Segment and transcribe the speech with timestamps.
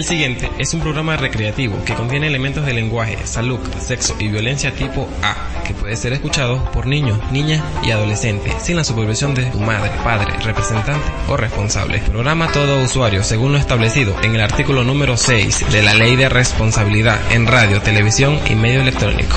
[0.00, 4.74] El siguiente es un programa recreativo que contiene elementos de lenguaje, salud, sexo y violencia
[4.74, 9.44] tipo A, que puede ser escuchado por niños, niñas y adolescentes sin la supervisión de
[9.44, 11.98] tu madre, padre, representante o responsable.
[11.98, 16.30] Programa todo usuario según lo establecido en el artículo número 6 de la Ley de
[16.30, 19.36] Responsabilidad en Radio, Televisión y Medio Electrónico.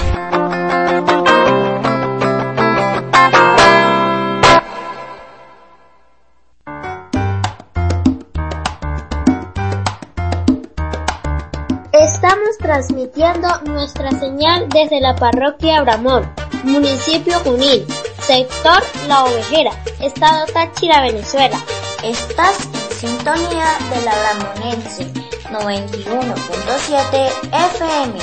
[14.33, 16.27] Señal desde la parroquia Abramón,
[16.63, 17.85] municipio Junín,
[18.19, 21.59] sector La Ovejera, estado Táchira, Venezuela.
[22.03, 25.05] Estás en sintonía de la Bramonense
[25.51, 27.31] 91.7
[27.77, 28.19] FM.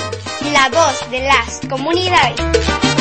[0.53, 3.00] La voz de las comunidades.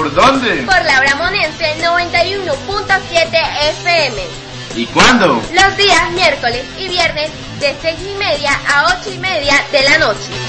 [0.00, 0.62] ¿Por dónde?
[0.62, 4.22] por la Bramonense 91.7 FM.
[4.74, 5.42] ¿Y cuándo?
[5.52, 9.98] Los días miércoles y viernes de 6 y media a 8 y media de la
[9.98, 10.39] noche.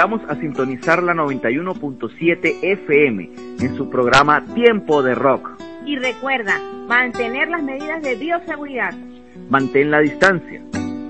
[0.00, 3.30] Invitamos a sintonizar la 91.7 FM
[3.60, 5.60] en su programa Tiempo de Rock.
[5.84, 6.58] Y recuerda,
[6.88, 8.94] mantener las medidas de bioseguridad.
[9.50, 10.62] Mantén la distancia.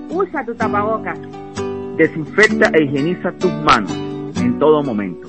[0.09, 1.17] Usa tu tapabocas.
[1.95, 3.93] Desinfecta e higieniza tus manos
[4.41, 5.25] en todo momento.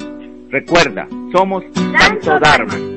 [0.50, 2.92] Recuerda, somos Santo, Dharma.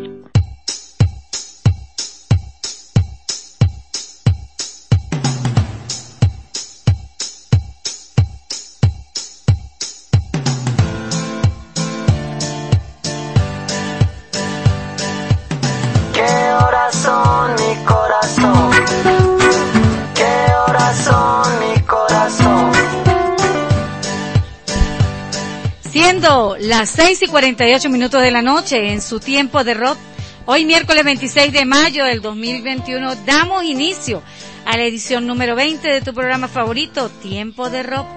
[27.35, 29.97] 48 minutos de la noche en su tiempo de rock.
[30.45, 34.23] Hoy miércoles 26 de mayo del 2021 damos inicio
[34.65, 38.07] a la edición número 20 de tu programa favorito, Tiempo de Rock,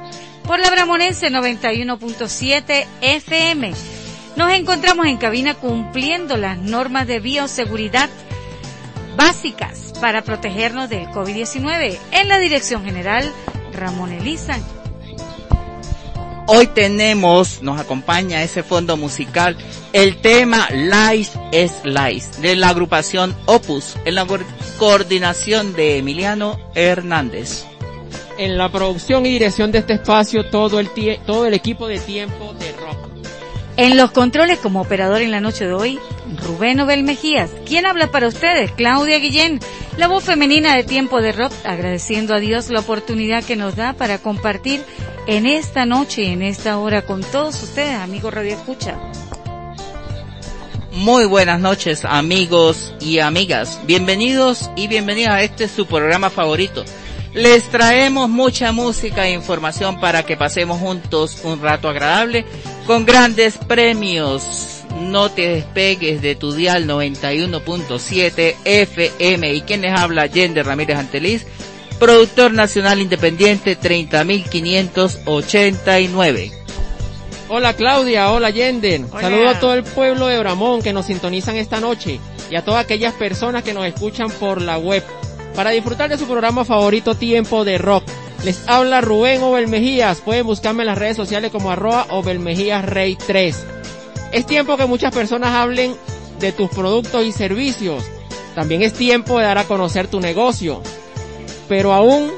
[0.44, 3.72] por la Bramonense 91.7 FM.
[4.36, 8.08] Nos encontramos en cabina cumpliendo las normas de bioseguridad
[9.16, 13.28] básicas para protegernos del COVID-19 en la Dirección General
[13.72, 14.62] Ramón Elizan
[16.50, 19.54] Hoy tenemos, nos acompaña ese fondo musical,
[19.92, 24.26] el tema Life is Life de la agrupación Opus en la
[24.78, 27.66] coordinación de Emiliano Hernández.
[28.38, 30.88] En la producción y dirección de este espacio, todo el,
[31.26, 32.96] todo el equipo de tiempo de rock.
[33.76, 35.98] En los controles como operador en la noche de hoy,
[36.46, 37.50] Rubén Obel Mejías.
[37.66, 38.72] ¿Quién habla para ustedes?
[38.72, 39.60] Claudia Guillén,
[39.98, 43.92] la voz femenina de tiempo de rock, agradeciendo a Dios la oportunidad que nos da
[43.92, 44.82] para compartir
[45.28, 48.98] en esta noche en esta hora con todos ustedes, amigos Radio Escucha.
[50.92, 53.78] Muy buenas noches, amigos y amigas.
[53.86, 56.82] Bienvenidos y bienvenidas a este su programa favorito.
[57.34, 62.46] Les traemos mucha música e información para que pasemos juntos un rato agradable
[62.86, 64.82] con grandes premios.
[64.98, 71.46] No te despegues de tu dial 91.7 FM y quienes habla Yende Ramírez Anteliz
[71.98, 76.52] productor nacional independiente 30.589.
[77.48, 79.10] Hola Claudia, hola Yenden.
[79.10, 82.84] Saludo a todo el pueblo de Bramón que nos sintonizan esta noche y a todas
[82.84, 85.02] aquellas personas que nos escuchan por la web.
[85.54, 88.04] Para disfrutar de su programa favorito Tiempo de Rock.
[88.44, 90.20] Les habla Rubén Obel Mejías.
[90.20, 93.66] Pueden buscarme en las redes sociales como arroba Obel Mejías Rey 3.
[94.30, 95.96] Es tiempo que muchas personas hablen
[96.38, 98.04] de tus productos y servicios.
[98.54, 100.80] También es tiempo de dar a conocer tu negocio
[101.68, 102.32] pero aún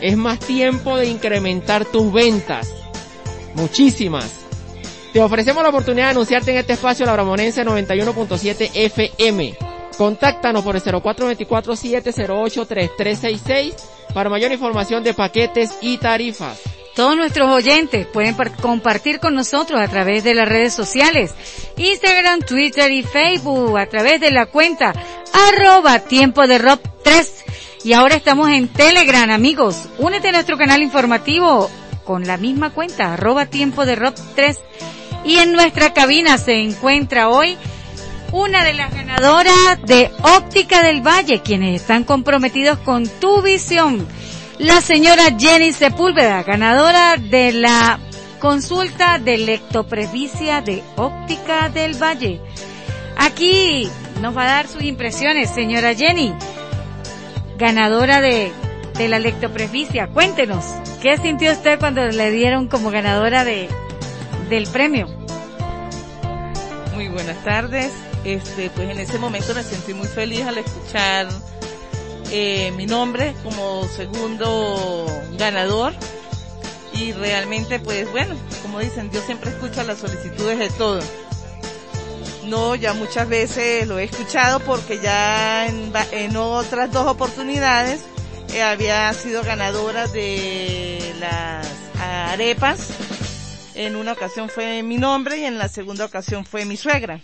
[0.00, 2.72] es más tiempo de incrementar tus ventas.
[3.54, 4.28] Muchísimas.
[5.12, 9.54] Te ofrecemos la oportunidad de anunciarte en este espacio la Bramonense 91.7 FM.
[9.98, 13.74] Contáctanos por el 0424-708-3366
[14.14, 16.58] para mayor información de paquetes y tarifas.
[16.94, 21.34] Todos nuestros oyentes pueden compartir con nosotros a través de las redes sociales,
[21.76, 24.92] Instagram, Twitter y Facebook, a través de la cuenta
[25.32, 27.44] arroba tiempo de rock 3
[27.84, 29.88] y ahora estamos en Telegram, amigos.
[29.98, 31.70] Únete a nuestro canal informativo
[32.04, 34.58] con la misma cuenta, arroba tiempo de rock 3.
[35.24, 37.56] Y en nuestra cabina se encuentra hoy
[38.32, 44.06] una de las ganadoras de Óptica del Valle, quienes están comprometidos con tu visión.
[44.58, 47.98] La señora Jenny Sepúlveda, ganadora de la
[48.38, 52.40] consulta de lectopresbicia de Óptica del Valle.
[53.16, 53.88] Aquí
[54.20, 56.32] nos va a dar sus impresiones, señora Jenny
[57.62, 58.50] ganadora de,
[58.98, 60.08] de la lectopresbicia.
[60.08, 60.64] Cuéntenos,
[61.00, 63.68] ¿qué sintió usted cuando le dieron como ganadora de,
[64.50, 65.06] del premio?
[66.92, 67.92] Muy buenas tardes.
[68.24, 71.28] Este, pues en ese momento me sentí muy feliz al escuchar
[72.32, 75.06] eh, mi nombre como segundo
[75.38, 75.94] ganador.
[76.92, 81.04] Y realmente, pues bueno, como dicen, yo siempre escucho las solicitudes de todos
[82.46, 88.04] no, ya muchas veces lo he escuchado porque ya en, otras dos oportunidades
[88.52, 91.66] eh, había sido ganadora de las
[92.00, 92.88] arepas.
[93.74, 97.20] En una ocasión fue mi nombre y en la segunda ocasión fue mi suegra.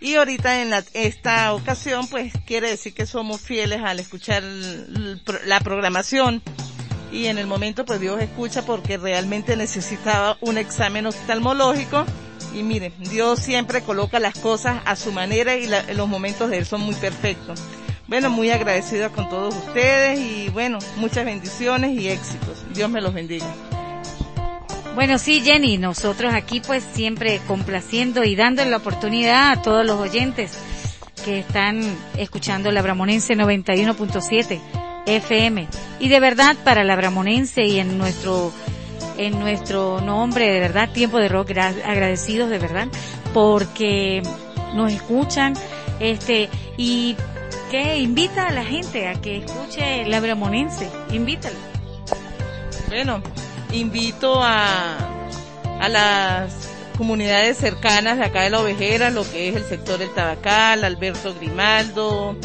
[0.00, 6.42] Y ahorita en esta ocasión pues quiere decir que somos fieles al escuchar la programación
[7.12, 12.04] y en el momento pues Dios escucha porque realmente necesitaba un examen oftalmológico
[12.54, 16.66] y miren, Dios siempre coloca las cosas a su manera y los momentos de Él
[16.66, 17.60] son muy perfectos.
[18.08, 22.64] Bueno, muy agradecida con todos ustedes y bueno, muchas bendiciones y éxitos.
[22.74, 23.46] Dios me los bendiga.
[24.94, 29.98] Bueno, sí, Jenny, nosotros aquí pues siempre complaciendo y dando la oportunidad a todos los
[29.98, 30.58] oyentes
[31.24, 31.80] que están
[32.18, 34.60] escuchando la Bramonense 91.7
[35.06, 35.68] FM.
[35.98, 38.52] Y de verdad, para la Bramonense y en nuestro
[39.16, 42.88] en nuestro nombre, de verdad, Tiempo de Rock, agradecidos de verdad,
[43.32, 44.22] porque
[44.74, 45.54] nos escuchan,
[46.00, 47.16] este, y
[47.70, 51.56] que invita a la gente a que escuche la Bramonense, invítalo.
[52.88, 53.22] Bueno,
[53.72, 54.96] invito a,
[55.80, 60.12] a las comunidades cercanas de acá de la Ovejera, lo que es el sector del
[60.12, 62.36] Tabacal, Alberto Grimaldo,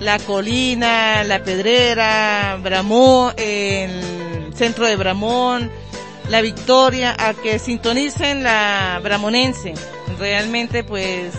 [0.00, 5.70] La Colina, La Pedrera, Bramón, el centro de Bramón,
[6.28, 9.74] La Victoria, a que sintonicen la Bramonense.
[10.18, 11.34] Realmente pues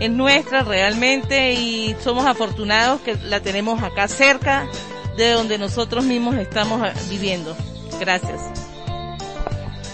[0.00, 4.66] es nuestra realmente y somos afortunados que la tenemos acá cerca
[5.16, 7.56] de donde nosotros mismos estamos viviendo.
[8.00, 8.40] Gracias.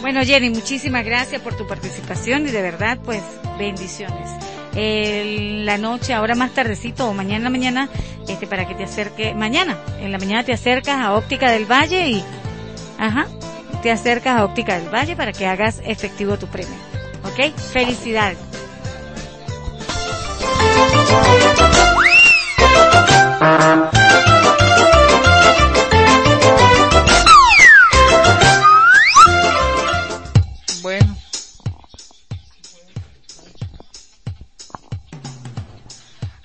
[0.01, 3.23] Bueno, Jenny, muchísimas gracias por tu participación y de verdad, pues,
[3.59, 4.31] bendiciones.
[4.75, 7.89] En la noche, ahora más tardecito o mañana en la mañana,
[8.27, 12.09] este, para que te acerque, mañana, en la mañana te acercas a Óptica del Valle
[12.09, 12.25] y,
[12.99, 13.27] ajá,
[13.83, 16.75] te acercas a Óptica del Valle para que hagas efectivo tu premio.
[17.25, 17.55] ¿Ok?
[17.73, 18.39] Felicidades.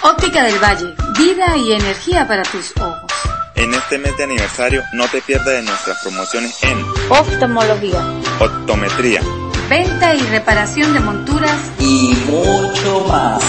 [0.03, 2.92] Óptica del Valle, vida y energía para tus ojos.
[3.55, 8.01] En este mes de aniversario no te pierdas de nuestras promociones en Oftalmología,
[8.39, 9.21] optometría,
[9.69, 13.43] venta y reparación de monturas y mucho más.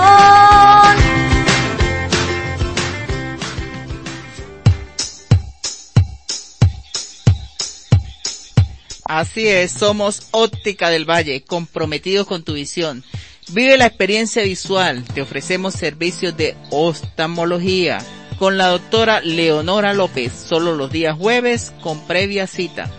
[9.04, 13.04] Así es, somos Óptica del Valle, comprometidos con tu visión.
[13.50, 18.00] Vive la experiencia visual, te ofrecemos servicios de oftalmología
[18.38, 22.89] con la doctora Leonora López, solo los días jueves con previa cita.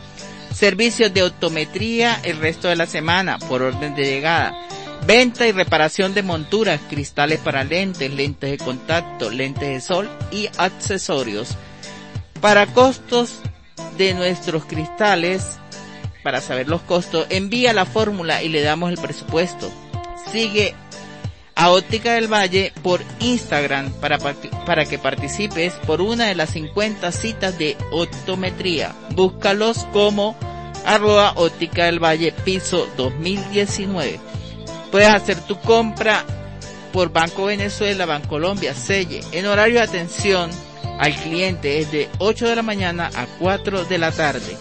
[0.52, 4.54] Servicios de optometría el resto de la semana por orden de llegada.
[5.06, 10.48] Venta y reparación de monturas, cristales para lentes, lentes de contacto, lentes de sol y
[10.56, 11.56] accesorios.
[12.40, 13.40] Para costos
[13.98, 15.58] de nuestros cristales,
[16.22, 19.70] para saber los costos, envía la fórmula y le damos el presupuesto.
[20.32, 20.74] Sigue
[21.56, 27.10] a Óptica del Valle por Instagram para, para que participes por una de las 50
[27.12, 28.94] citas de optometría.
[29.14, 30.36] Búscalos como
[30.84, 34.20] arroba Óptica del Valle piso 2019.
[34.92, 36.24] Puedes hacer tu compra
[36.92, 40.50] por Banco Venezuela, Banco Colombia, Selle, en horario de atención
[40.98, 44.56] al cliente es de 8 de la mañana a 4 de la tarde.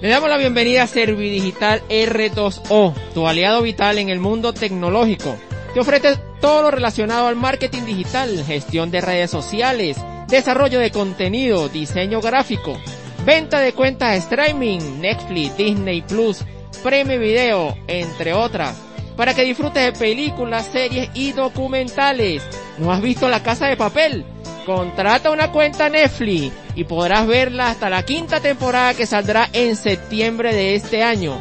[0.01, 5.37] Le damos la bienvenida a Servidigital R2O, tu aliado vital en el mundo tecnológico.
[5.75, 9.99] Te ofrece todo lo relacionado al marketing digital, gestión de redes sociales,
[10.29, 12.81] desarrollo de contenido, diseño gráfico,
[13.29, 16.39] venta de cuentas streaming, Netflix, Disney Plus,
[16.83, 18.75] Premium Video, entre otras,
[19.19, 22.43] para que disfrutes de películas, series y documentales.
[22.79, 24.25] ¿No has visto La Casa de Papel?
[24.65, 30.55] Contrata una cuenta Netflix y podrás verla hasta la quinta temporada que saldrá en septiembre
[30.55, 31.39] de este año.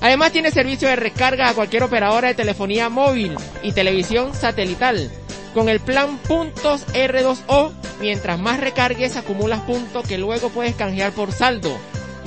[0.00, 5.08] Además tiene servicio de recarga a cualquier operadora de telefonía móvil y televisión satelital.
[5.58, 11.32] Con el plan puntos R2O, mientras más recargues acumulas puntos que luego puedes canjear por
[11.32, 11.76] saldo.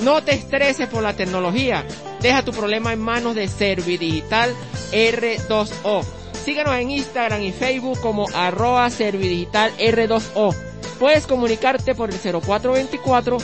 [0.00, 1.82] No te estreses por la tecnología.
[2.20, 4.54] Deja tu problema en manos de Servidigital
[4.92, 6.04] R2O.
[6.44, 10.54] Síguenos en Instagram y Facebook como arroba Servidigital R2O.
[10.98, 13.38] Puedes comunicarte por el 0424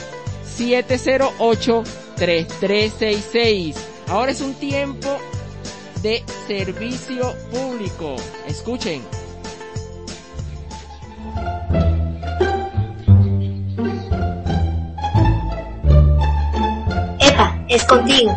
[0.45, 1.83] 708
[2.15, 3.77] 3366.
[4.09, 5.17] Ahora es un tiempo
[6.03, 8.17] de servicio público.
[8.47, 9.18] Escuchen.
[17.69, 18.37] Es contigo.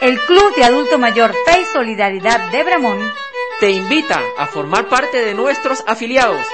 [0.00, 2.98] El Club de Adulto Mayor Fe y Solidaridad de Bramón
[3.60, 6.46] te invita a formar parte de nuestros afiliados.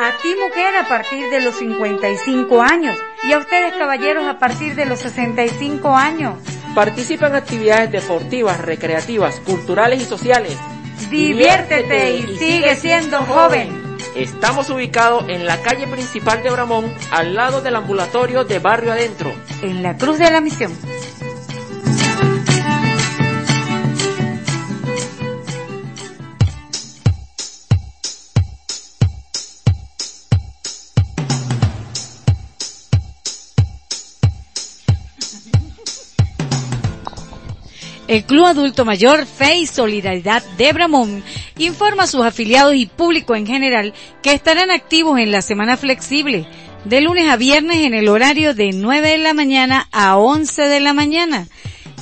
[0.00, 4.74] A ti mujer a partir de los 55 años y a ustedes caballeros a partir
[4.76, 6.38] de los 65 años.
[6.74, 10.56] Participa en actividades deportivas, recreativas, culturales y sociales.
[11.10, 13.81] Diviértete y sigue siendo joven.
[14.14, 19.32] Estamos ubicados en la calle principal de Bramón, al lado del ambulatorio de Barrio Adentro.
[19.62, 20.72] En la Cruz de la Misión.
[38.12, 41.24] El Club Adulto Mayor Fe y Solidaridad de Bramón
[41.56, 46.46] informa a sus afiliados y público en general que estarán activos en la semana flexible
[46.84, 50.80] de lunes a viernes en el horario de 9 de la mañana a 11 de
[50.80, 51.48] la mañana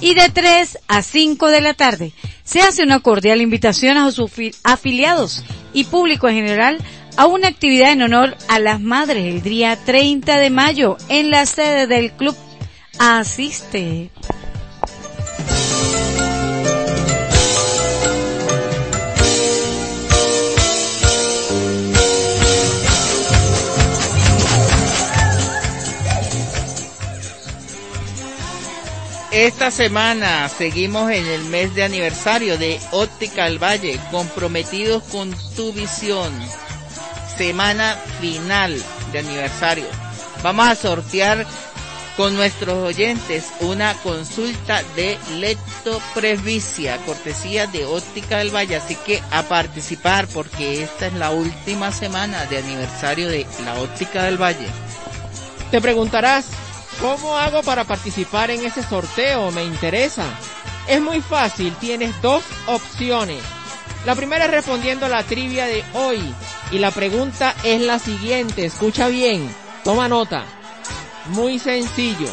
[0.01, 2.13] y de 3 a 5 de la tarde.
[2.43, 4.33] Se hace una cordial invitación a sus
[4.65, 6.79] afiliados y público en general
[7.17, 11.47] a una actividad en honor a las madres el día 30 de mayo en la
[11.47, 12.35] sede del club.
[12.99, 14.11] Asiste.
[29.41, 35.73] Esta semana seguimos en el mes de aniversario de Óptica al Valle, comprometidos con tu
[35.73, 36.31] visión.
[37.39, 38.77] Semana final
[39.13, 39.87] de aniversario.
[40.43, 41.47] Vamos a sortear
[42.19, 48.77] con nuestros oyentes una consulta de leptopresbicia, cortesía de Óptica del Valle.
[48.77, 54.25] Así que a participar porque esta es la última semana de aniversario de la Óptica
[54.25, 54.67] del Valle.
[55.71, 56.45] Te preguntarás,
[57.01, 59.51] ¿Cómo hago para participar en ese sorteo?
[59.53, 60.25] Me interesa.
[60.87, 63.41] Es muy fácil, tienes dos opciones.
[64.05, 66.21] La primera es respondiendo a la trivia de hoy.
[66.71, 69.51] Y la pregunta es la siguiente, escucha bien,
[69.83, 70.45] toma nota.
[71.29, 72.29] Muy sencillo.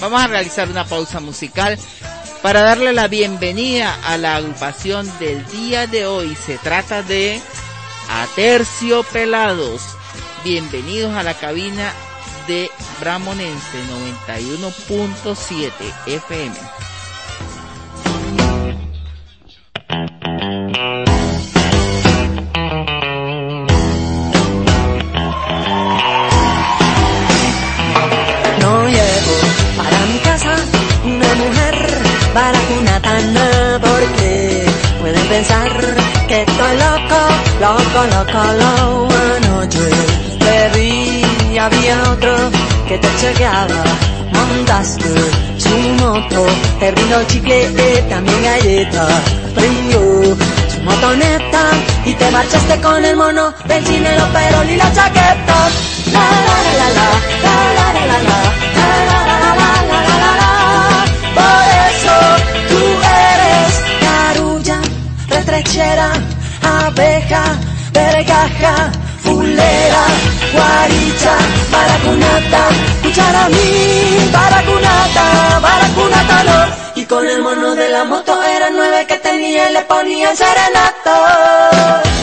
[0.00, 1.76] Vamos a realizar una pausa musical
[2.42, 6.36] para darle la bienvenida a la agrupación del día de hoy.
[6.36, 7.40] Se trata de
[8.08, 9.82] Aterciopelados.
[10.44, 11.92] Bienvenidos a la cabina
[12.46, 13.78] de Bramonense
[14.20, 15.72] 91.7
[16.06, 16.54] FM.
[38.06, 39.08] Loco, loco.
[39.36, 39.88] Anoche
[40.38, 42.34] te vi había otro
[42.86, 43.84] que te chequeaba.
[44.32, 45.08] Montaste
[45.58, 46.46] su moto,
[46.78, 46.94] te
[47.26, 49.08] chicle, también galleta.
[49.54, 50.00] Prendió
[50.72, 51.62] su motoneta
[52.04, 55.58] y te marchaste con el mono del cine, los perol y la chaqueta.
[56.12, 58.38] La la la la la, la la la la la,
[58.78, 60.52] la la la la la la la la.
[61.38, 62.16] Por eso
[62.68, 62.80] tú
[63.26, 64.78] eres carulla,
[65.28, 66.12] retrechera,
[66.62, 67.44] abeja,
[68.18, 68.90] vergaja,
[69.22, 70.04] fulera,
[70.52, 71.36] guaricha,
[71.70, 72.62] baracunata,
[73.02, 77.00] cuchara mí, baracunata, baracunata no.
[77.00, 82.17] Y con el mono de la moto eran nueve que tenía y le ponían serenato.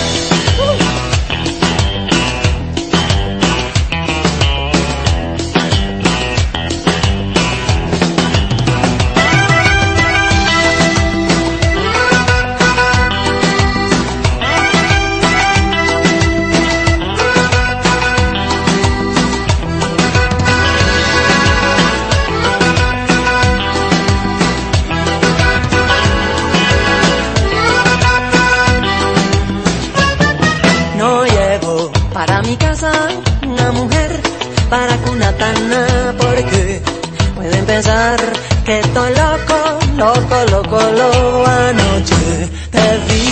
[37.75, 38.17] Pensar
[38.63, 39.57] que estoy loco,
[39.97, 41.45] loco, loco, loco.
[41.45, 43.27] Anoche te vi,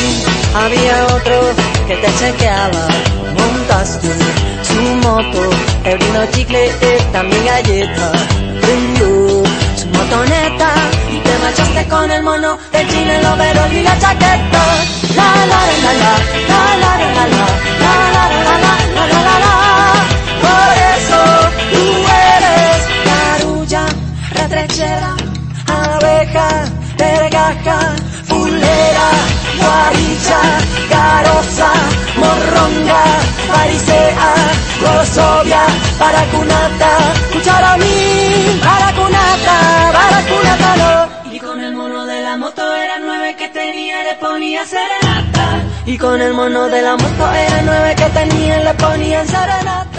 [0.53, 1.38] había otro
[1.88, 2.86] que te chequeaba,
[3.38, 4.10] montaste
[4.69, 5.41] su moto,
[5.84, 6.71] te brindó chicle,
[7.13, 8.12] también galleta,
[8.62, 9.43] prendió
[9.79, 10.69] su motoneta
[11.13, 14.63] y te marchaste con el mono, el chile, el overol y la chaqueta.
[15.15, 16.13] La la la la
[16.49, 17.72] la, la la la la,
[28.27, 29.09] fulera,
[29.57, 30.41] guaricha,
[30.89, 31.71] caroza,
[32.17, 33.03] morronga,
[33.47, 34.33] farisea,
[34.81, 35.61] grosovia,
[35.99, 36.89] baracunata,
[37.31, 41.33] cucharamí, baracunata, baracunata no.
[41.33, 45.61] Y con el mono de la moto eran nueve que tenía y le ponía serenata.
[45.85, 49.92] Y con el mono de la moto eran nueve que tenía y le ponían serenata.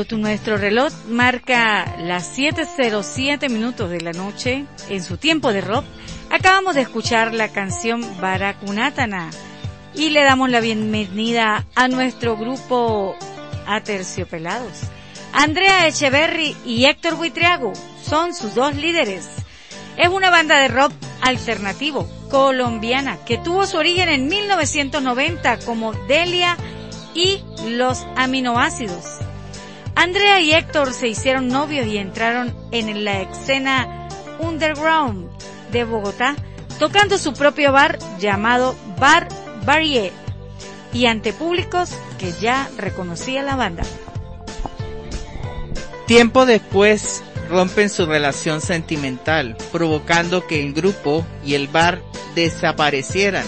[0.00, 5.60] Cuando tu, nuestro reloj marca las 7.07 minutos de la noche en su tiempo de
[5.60, 5.84] rock,
[6.30, 9.28] acabamos de escuchar la canción Baracunatana
[9.94, 13.14] y le damos la bienvenida a nuestro grupo
[13.66, 14.84] Aterciopelados.
[15.34, 19.28] Andrea Echeverry y Héctor Buitriago son sus dos líderes.
[19.98, 26.56] Es una banda de rock alternativo colombiana que tuvo su origen en 1990 como Delia
[27.14, 29.04] y los aminoácidos.
[30.00, 34.08] Andrea y Héctor se hicieron novios y entraron en la escena
[34.38, 35.28] underground
[35.72, 36.36] de Bogotá,
[36.78, 39.28] tocando su propio bar llamado Bar
[39.66, 40.10] Barrier
[40.94, 43.82] y ante públicos que ya reconocía la banda.
[46.06, 52.00] Tiempo después rompen su relación sentimental, provocando que el grupo y el bar
[52.34, 53.44] desaparecieran.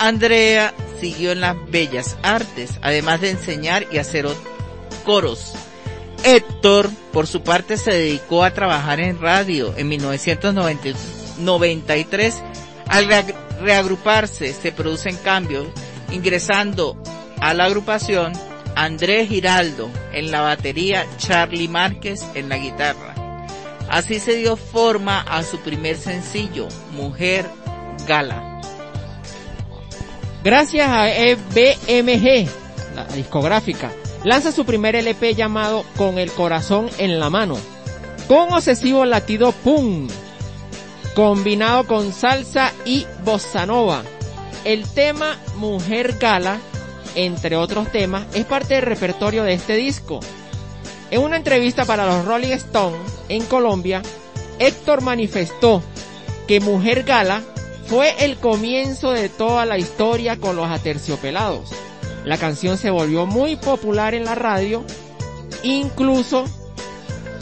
[0.00, 4.26] Andrea siguió en las bellas artes, además de enseñar y hacer
[5.04, 5.54] coros.
[6.24, 12.42] Héctor, por su parte, se dedicó a trabajar en radio en 1993.
[12.88, 13.08] Al
[13.60, 15.66] reagruparse, se producen cambios,
[16.10, 17.00] ingresando
[17.40, 18.32] a la agrupación
[18.74, 23.14] Andrés Giraldo en la batería, Charlie Márquez en la guitarra.
[23.90, 27.46] Así se dio forma a su primer sencillo, Mujer
[28.06, 28.60] Gala.
[30.44, 32.48] Gracias a EBMG,
[32.94, 33.90] la discográfica,
[34.24, 37.56] lanza su primer LP llamado Con el corazón en la mano,
[38.26, 40.08] con obsesivo latido pum,
[41.14, 44.02] combinado con salsa y bossa nova.
[44.64, 46.58] El tema Mujer Gala,
[47.14, 50.20] entre otros temas, es parte del repertorio de este disco.
[51.10, 54.02] En una entrevista para los Rolling Stones en Colombia,
[54.58, 55.82] Héctor manifestó
[56.46, 57.42] que Mujer Gala
[57.86, 61.70] fue el comienzo de toda la historia con los aterciopelados.
[62.28, 64.84] La canción se volvió muy popular en la radio,
[65.62, 66.44] incluso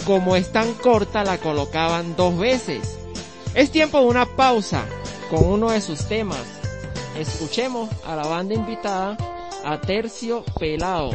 [0.05, 2.97] como es tan corta la colocaban dos veces.
[3.53, 4.85] Es tiempo de una pausa
[5.29, 6.39] con uno de sus temas.
[7.19, 9.17] Escuchemos a la banda invitada
[9.65, 11.11] a Tercio Pelado.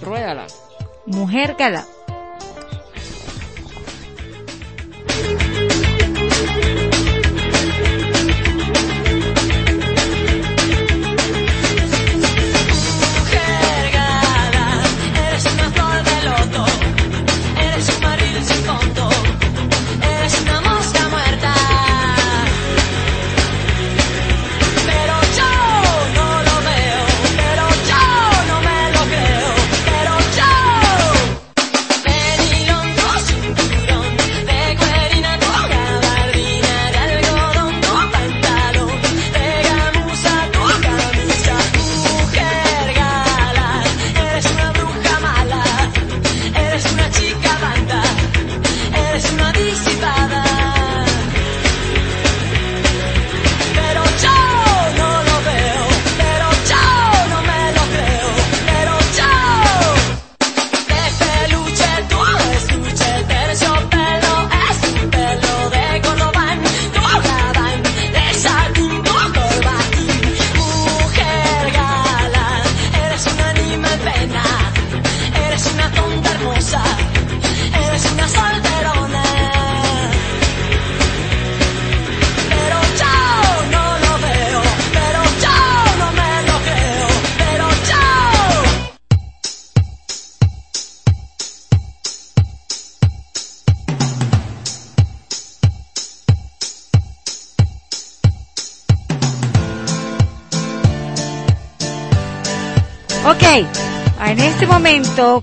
[0.00, 0.46] Ruédala.
[1.06, 1.84] Mujer Gala.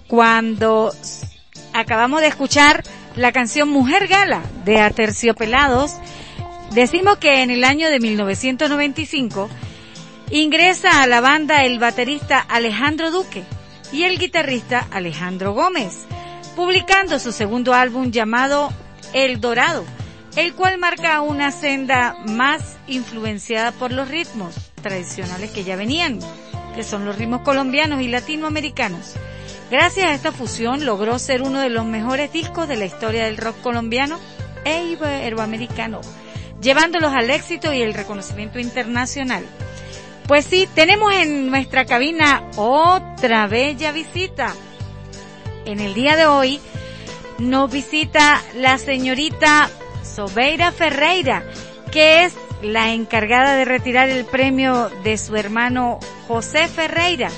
[0.07, 0.93] Cuando
[1.73, 2.83] acabamos de escuchar
[3.15, 5.95] la canción Mujer Gala de Aterciopelados,
[6.71, 9.49] decimos que en el año de 1995
[10.31, 13.43] ingresa a la banda el baterista Alejandro Duque
[13.93, 15.99] y el guitarrista Alejandro Gómez,
[16.55, 18.71] publicando su segundo álbum llamado
[19.13, 19.85] El Dorado,
[20.35, 26.19] el cual marca una senda más influenciada por los ritmos tradicionales que ya venían
[26.75, 29.15] que son los ritmos colombianos y latinoamericanos.
[29.69, 33.37] Gracias a esta fusión logró ser uno de los mejores discos de la historia del
[33.37, 34.19] rock colombiano
[34.65, 36.01] e iberoamericano,
[36.59, 39.45] llevándolos al éxito y el reconocimiento internacional.
[40.27, 44.55] Pues sí, tenemos en nuestra cabina otra bella visita.
[45.65, 46.59] En el día de hoy
[47.37, 49.69] nos visita la señorita
[50.03, 51.43] Sobeira Ferreira,
[51.91, 57.29] que es la encargada de retirar el premio de su hermano José Ferreira,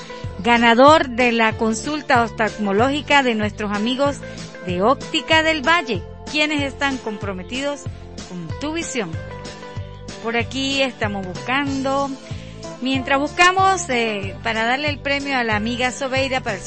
[0.42, 4.18] ganador de la consulta oftalmológica de nuestros amigos
[4.66, 7.82] de Óptica del Valle, quienes están comprometidos
[8.28, 9.10] con tu visión.
[10.22, 12.10] Por aquí estamos buscando,
[12.80, 16.62] mientras buscamos eh, para darle el premio a la amiga Sobeira para el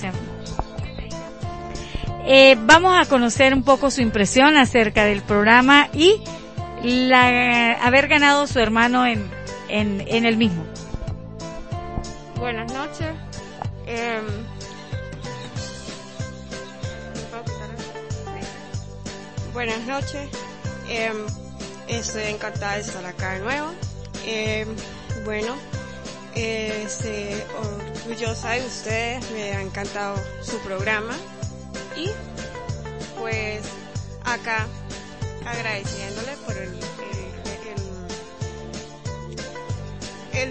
[2.28, 6.16] eh, vamos a conocer un poco su impresión acerca del programa y
[6.84, 9.30] la, haber ganado su hermano en,
[9.70, 10.66] en, en el mismo.
[12.40, 13.25] Buenas noches.
[13.88, 14.22] Eh,
[19.54, 20.30] buenas noches.
[20.90, 21.14] Eh,
[21.88, 23.72] estoy encantada de estar acá de nuevo.
[24.26, 24.66] Eh,
[25.24, 25.56] bueno,
[28.04, 29.32] orgullosa de ustedes.
[29.32, 31.16] Me ha encantado su programa.
[31.96, 32.10] Y
[33.20, 33.62] pues
[34.24, 34.68] acá
[35.46, 36.76] agradeciéndole por el,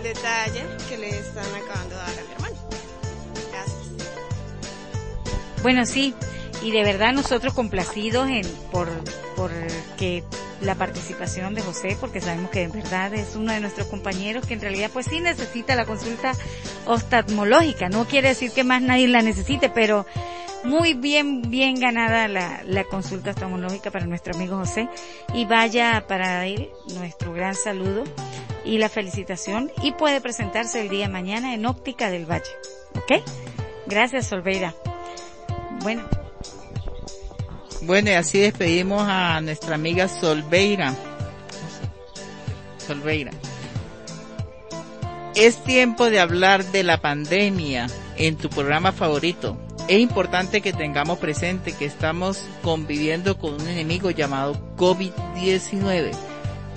[0.02, 2.43] detalle que le están acabando de dar a mi hermano.
[5.64, 6.12] Bueno, sí,
[6.62, 8.86] y de verdad nosotros complacidos en por
[9.34, 9.50] por
[9.96, 10.22] que
[10.60, 14.52] la participación de José porque sabemos que en verdad es uno de nuestros compañeros que
[14.52, 16.32] en realidad pues sí necesita la consulta
[16.84, 17.88] oftalmológica.
[17.88, 20.04] No quiere decir que más nadie la necesite pero
[20.64, 24.86] muy bien bien ganada la, la consulta oftalmológica para nuestro amigo José.
[25.32, 28.04] Y vaya para él nuestro gran saludo
[28.66, 29.72] y la felicitación.
[29.82, 32.52] Y puede presentarse el día mañana en Óptica del Valle
[32.96, 33.24] ¿ok?
[33.86, 34.74] gracias Solveira
[35.82, 36.02] bueno
[37.86, 40.94] bueno, y así despedimos a nuestra amiga Solveira.
[42.78, 43.30] Solveira.
[45.34, 49.58] Es tiempo de hablar de la pandemia en tu programa favorito.
[49.86, 56.12] Es importante que tengamos presente que estamos conviviendo con un enemigo llamado COVID-19.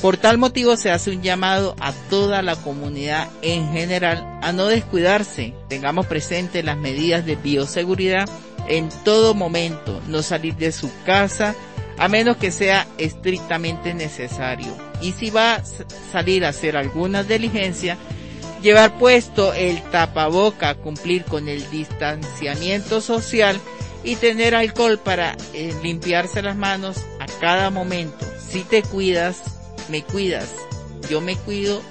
[0.01, 4.65] Por tal motivo se hace un llamado a toda la comunidad en general a no
[4.65, 5.53] descuidarse.
[5.69, 8.27] Tengamos presente las medidas de bioseguridad
[8.67, 11.55] en todo momento, no salir de su casa
[11.97, 14.67] a menos que sea estrictamente necesario.
[15.01, 15.63] Y si va a
[16.11, 17.97] salir a hacer alguna diligencia,
[18.61, 23.59] llevar puesto el tapaboca, cumplir con el distanciamiento social
[24.03, 28.25] y tener alcohol para eh, limpiarse las manos a cada momento.
[28.39, 29.41] Si te cuidas,
[29.89, 30.49] me cuidas.
[31.09, 31.81] Yo me cuido,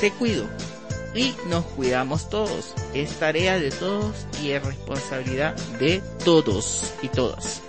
[0.00, 0.46] te cuido
[1.16, 2.74] y nos cuidamos todos.
[2.94, 7.62] Es tarea de todos y es responsabilidad de todos y todas.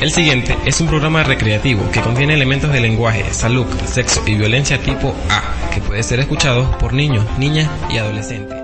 [0.00, 4.78] El siguiente es un programa recreativo que contiene elementos de lenguaje, salud, sexo y violencia
[4.82, 8.58] tipo A, que puede ser escuchado por niños, niñas y adolescentes.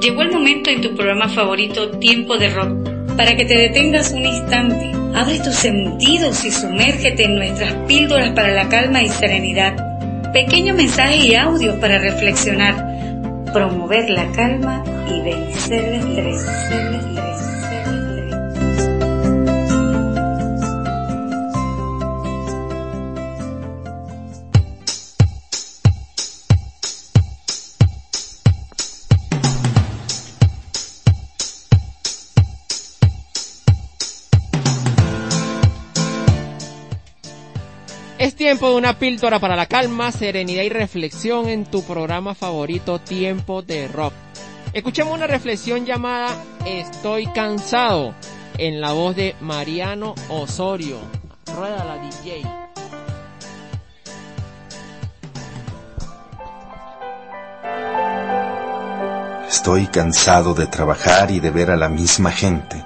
[0.00, 2.89] Llegó el momento en tu programa favorito, Tiempo de Rock
[3.20, 4.92] para que te detengas un instante.
[5.14, 10.32] Abre tus sentidos y sumérgete en nuestras píldoras para la calma y serenidad.
[10.32, 12.82] Pequeño mensaje y audio para reflexionar,
[13.52, 17.49] promover la calma y vencer el.
[38.28, 43.62] Tiempo de una píldora para la calma, serenidad y reflexión en tu programa favorito Tiempo
[43.62, 44.12] de Rock.
[44.74, 46.28] Escuchemos una reflexión llamada
[46.66, 48.14] Estoy cansado
[48.58, 50.98] en la voz de Mariano Osorio.
[51.56, 52.42] Rueda la DJ.
[59.48, 62.84] Estoy cansado de trabajar y de ver a la misma gente.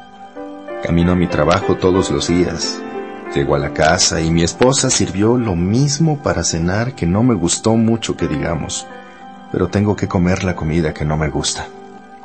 [0.84, 2.83] Camino a mi trabajo todos los días
[3.34, 7.34] Llego a la casa y mi esposa sirvió lo mismo para cenar que no me
[7.34, 8.86] gustó mucho que digamos,
[9.50, 11.66] pero tengo que comer la comida que no me gusta.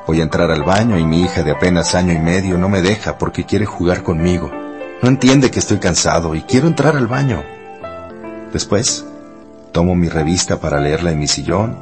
[0.06, 2.84] Voy a entrar al baño y mi hija de apenas año y medio no me
[2.84, 4.52] deja porque quiere jugar conmigo.
[5.02, 7.44] No entiende que estoy cansado y quiero entrar al baño.
[8.54, 9.04] Después,
[9.72, 11.76] tomo mi revista para leerla en mi sillón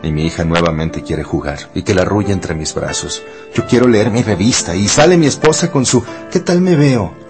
[0.00, 3.20] y mi hija nuevamente quiere jugar y que la arrulle entre mis brazos.
[3.52, 7.27] Yo quiero leer mi revista y sale mi esposa con su ¿qué tal me veo?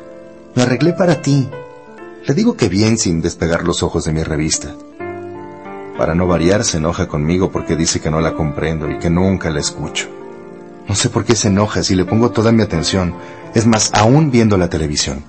[0.59, 1.48] Me arreglé para ti.
[2.26, 4.74] Le digo que bien sin despegar los ojos de mi revista.
[5.96, 9.50] Para no variar, se enoja conmigo porque dice que no la comprendo y que nunca
[9.50, 10.09] la escucho.
[10.88, 13.14] No sé por qué se enoja si le pongo toda mi atención.
[13.54, 15.22] Es más, aún viendo la televisión.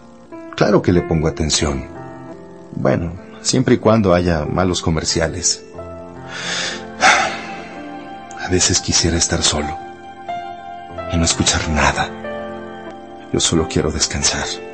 [0.55, 1.85] Claro que le pongo atención.
[2.71, 3.13] Bueno,
[3.43, 5.63] siempre y cuando haya malos comerciales.
[8.39, 9.77] A veces quisiera estar solo
[11.13, 12.09] y no escuchar nada.
[13.31, 14.68] Yo solo quiero descansar.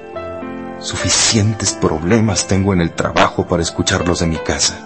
[0.86, 4.78] Suficientes problemas tengo en el trabajo para escucharlos de mi casa.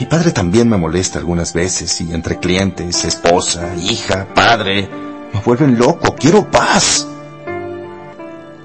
[0.00, 4.88] Mi padre también me molesta algunas veces y entre clientes, esposa, hija, padre,
[5.34, 6.14] me vuelven loco.
[6.18, 7.06] Quiero paz.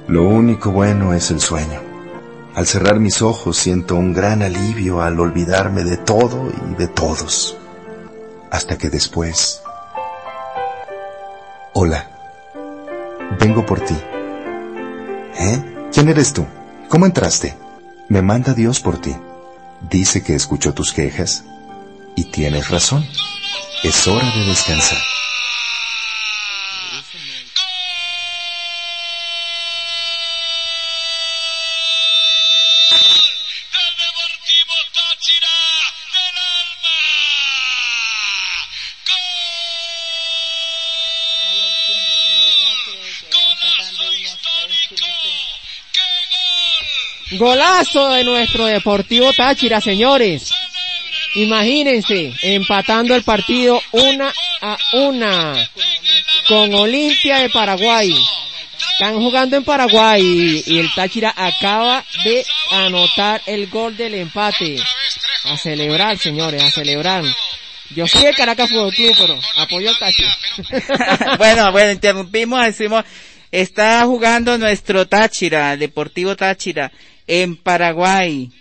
[0.08, 1.82] Lo único bueno es el sueño.
[2.56, 7.58] Al cerrar mis ojos siento un gran alivio al olvidarme de todo y de todos.
[8.50, 9.62] Hasta que después...
[11.74, 12.08] Hola.
[13.42, 13.98] Vengo por ti.
[15.38, 15.90] ¿Eh?
[15.92, 16.46] ¿Quién eres tú?
[16.92, 17.56] ¿Cómo entraste?
[18.10, 19.16] Me manda Dios por ti.
[19.90, 21.46] Dice que escuchó tus quejas
[22.18, 23.06] y tienes razón.
[23.82, 24.98] Es hora de descansar.
[47.42, 50.52] Golazo de nuestro Deportivo Táchira, señores.
[51.34, 54.32] Imagínense, empatando el partido una
[54.62, 55.70] a una
[56.48, 58.16] con Olimpia de Paraguay.
[58.94, 64.78] Están jugando en Paraguay y el Táchira acaba de anotar el gol del empate.
[65.46, 67.24] A celebrar, señores, a celebrar.
[67.90, 70.38] Yo soy de Caracas Fútbol Club, pero apoyo al Táchira.
[71.40, 73.04] bueno, bueno, interrumpimos, decimos,
[73.50, 76.92] está jugando nuestro Táchira, Deportivo Táchira,
[77.28, 78.52] en Paraguay.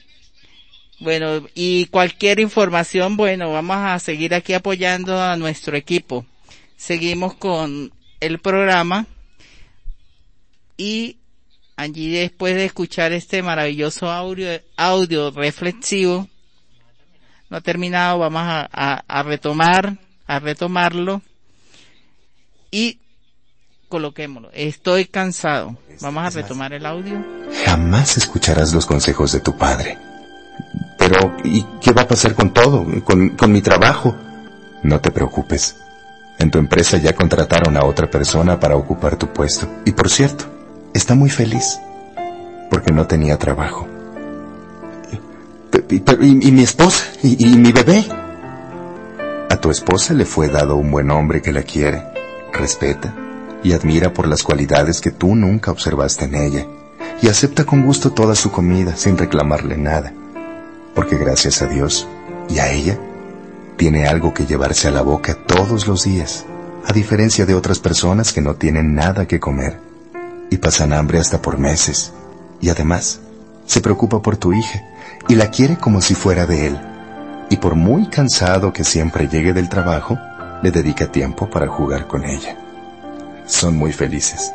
[0.99, 6.27] Bueno, y cualquier información, bueno, vamos a seguir aquí apoyando a nuestro equipo.
[6.77, 9.07] Seguimos con el programa
[10.77, 11.17] y
[11.77, 16.29] allí después de escuchar este maravilloso audio, audio reflexivo,
[17.49, 18.69] no ha terminado, vamos a,
[19.07, 19.97] a, retomar,
[20.27, 21.23] a retomarlo
[22.71, 22.99] y
[23.91, 24.49] coloquémoslo.
[24.55, 25.77] Estoy cansado.
[26.01, 27.23] Vamos a retomar el audio.
[27.67, 29.99] Jamás escucharás los consejos de tu padre.
[30.99, 32.87] Pero, ¿y qué va a pasar con todo?
[33.05, 34.17] Con, con mi trabajo.
[34.83, 35.77] No te preocupes.
[36.39, 39.69] En tu empresa ya contrataron a otra persona para ocupar tu puesto.
[39.85, 40.47] Y por cierto,
[40.95, 41.79] está muy feliz.
[42.71, 43.87] Porque no tenía trabajo.
[45.91, 47.05] ¿Y, mi esposa?
[47.23, 48.07] ¿Y, ¿Y mi bebé?
[49.51, 52.03] A tu esposa le fue dado un buen hombre que la quiere,
[52.53, 53.13] respeta
[53.63, 56.67] y admira por las cualidades que tú nunca observaste en ella,
[57.23, 60.13] y acepta con gusto toda su comida sin reclamarle nada,
[60.95, 62.09] porque gracias a Dios
[62.49, 62.99] y a ella,
[63.77, 66.45] tiene algo que llevarse a la boca todos los días,
[66.87, 69.79] a diferencia de otras personas que no tienen nada que comer
[70.51, 72.13] y pasan hambre hasta por meses,
[72.61, 73.21] y además
[73.67, 74.83] se preocupa por tu hija
[75.29, 76.81] y la quiere como si fuera de él,
[77.51, 80.19] y por muy cansado que siempre llegue del trabajo,
[80.63, 82.60] le dedica tiempo para jugar con ella.
[83.51, 84.53] Son muy felices.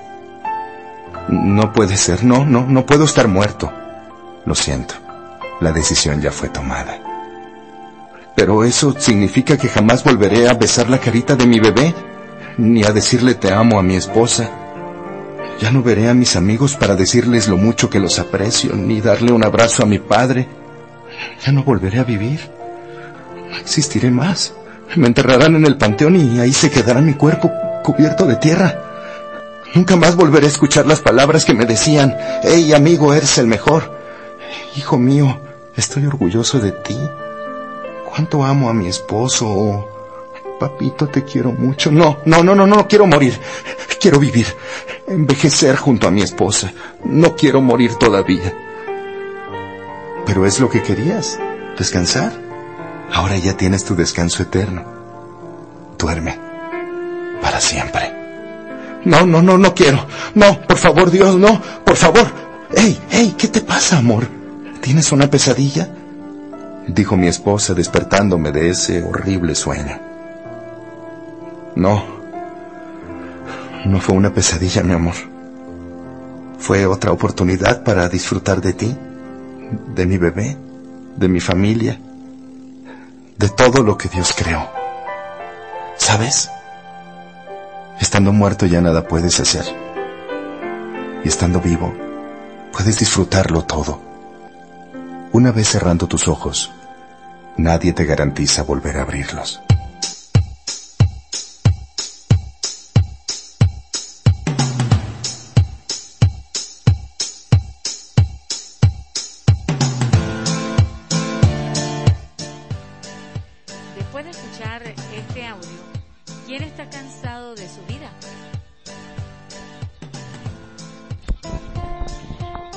[1.28, 3.72] No puede ser, no, no, no puedo estar muerto.
[4.46, 4.96] Lo siento,
[5.60, 6.98] la decisión ya fue tomada.
[8.36, 11.94] Pero eso significa que jamás volveré a besar la carita de mi bebé,
[12.58, 14.50] ni a decirle te amo a mi esposa.
[15.60, 19.34] Ya no veré a mis amigos para decirles lo mucho que los aprecio, ni darle
[19.34, 20.48] un abrazo a mi padre.
[21.46, 22.40] Ya no volveré a vivir.
[23.52, 24.54] No existiré más.
[24.96, 27.52] Me enterrarán en el panteón y ahí se quedará mi cuerpo
[27.86, 28.82] cubierto de tierra.
[29.76, 33.96] Nunca más volveré a escuchar las palabras que me decían, hey amigo, eres el mejor.
[34.76, 35.40] Hijo mío,
[35.76, 36.98] estoy orgulloso de ti.
[38.10, 39.88] Cuánto amo a mi esposo.
[40.60, 41.92] Papito, te quiero mucho.
[41.92, 43.40] No, no, no, no, no quiero morir.
[44.00, 44.48] Quiero vivir.
[45.08, 46.72] Envejecer junto a mi esposa.
[47.04, 48.54] No quiero morir todavía.
[50.26, 51.40] Pero es lo que querías.
[51.78, 52.32] Descansar.
[53.12, 54.86] Ahora ya tienes tu descanso eterno.
[55.98, 56.45] Duerme.
[57.42, 58.14] Para siempre.
[59.06, 60.06] No, no, no, no quiero.
[60.34, 61.62] No, por favor, Dios, no.
[61.84, 62.26] Por favor.
[62.76, 64.28] Ey, ey, ¿qué te pasa, amor?
[64.82, 65.90] ¿Tienes una pesadilla?
[66.88, 70.00] Dijo mi esposa despertándome de ese horrible sueño.
[71.76, 72.04] No.
[73.86, 75.16] No fue una pesadilla, mi amor.
[76.58, 78.96] Fue otra oportunidad para disfrutar de ti,
[79.94, 80.58] de mi bebé,
[81.16, 82.00] de mi familia,
[83.38, 84.68] de todo lo que Dios creó.
[85.98, 86.50] ¿Sabes?
[88.00, 89.66] Estando muerto ya nada puedes hacer.
[91.24, 91.94] Y estando vivo,
[92.72, 94.02] puedes disfrutarlo todo.
[95.32, 96.72] Una vez cerrando tus ojos,
[97.58, 99.62] nadie te garantiza volver a abrirlos.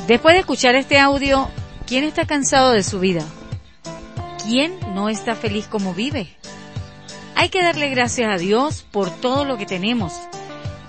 [0.08, 1.50] Después de escuchar este audio,
[1.86, 3.22] ¿quién está cansado de su vida?
[4.42, 6.34] ¿Quién no está feliz como vive?
[7.34, 10.14] Hay que darle gracias a Dios por todo lo que tenemos,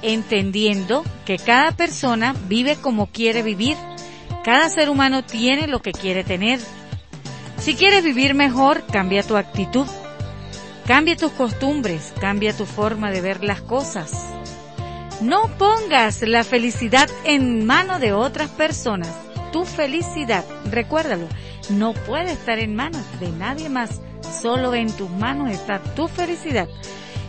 [0.01, 3.75] entendiendo que cada persona vive como quiere vivir.
[4.45, 6.61] Cada ser humano tiene lo que quiere tener.
[7.57, 9.85] Si quieres vivir mejor, cambia tu actitud.
[10.87, 14.38] Cambia tus costumbres, cambia tu forma de ver las cosas.
[15.21, 19.13] No pongas la felicidad en mano de otras personas.
[19.51, 21.27] Tu felicidad, recuérdalo,
[21.69, 23.99] no puede estar en manos de nadie más.
[24.41, 26.69] Solo en tus manos está tu felicidad.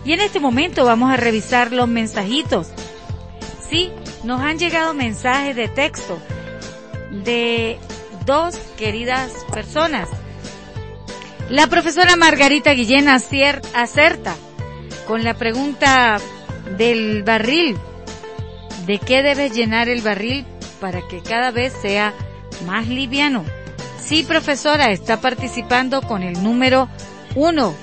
[0.05, 2.69] Y en este momento vamos a revisar los mensajitos.
[3.69, 3.91] Sí,
[4.25, 6.19] nos han llegado mensajes de texto
[7.25, 7.79] de
[8.25, 10.09] dos queridas personas.
[11.49, 14.37] La profesora Margarita Guillén acerta
[15.09, 16.19] con la pregunta
[16.77, 17.77] del barril.
[18.87, 20.45] ¿De qué debes llenar el barril
[20.81, 22.15] para que cada vez sea
[22.67, 23.45] más liviano.
[24.01, 26.89] Sí, profesora, está participando con el número
[27.37, 27.75] uno.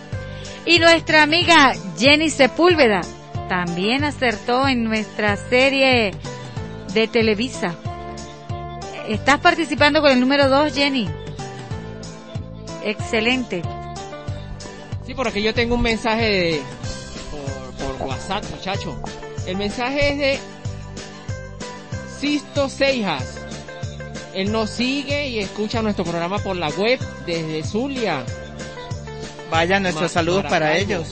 [0.65, 3.01] Y nuestra amiga Jenny Sepúlveda
[3.47, 6.11] también acertó en nuestra serie
[6.93, 7.75] de Televisa.
[9.07, 11.07] Estás participando con el número dos, Jenny.
[12.83, 13.61] Excelente.
[15.05, 16.61] Sí, por aquí yo tengo un mensaje de,
[18.18, 18.99] WhatsApp, muchacho.
[19.45, 20.39] El mensaje es de
[22.20, 23.38] Sisto Seijas.
[24.34, 28.26] Él nos sigue y escucha nuestro programa por la web desde Zulia.
[29.51, 31.07] Vaya nuestros saludos para ellos.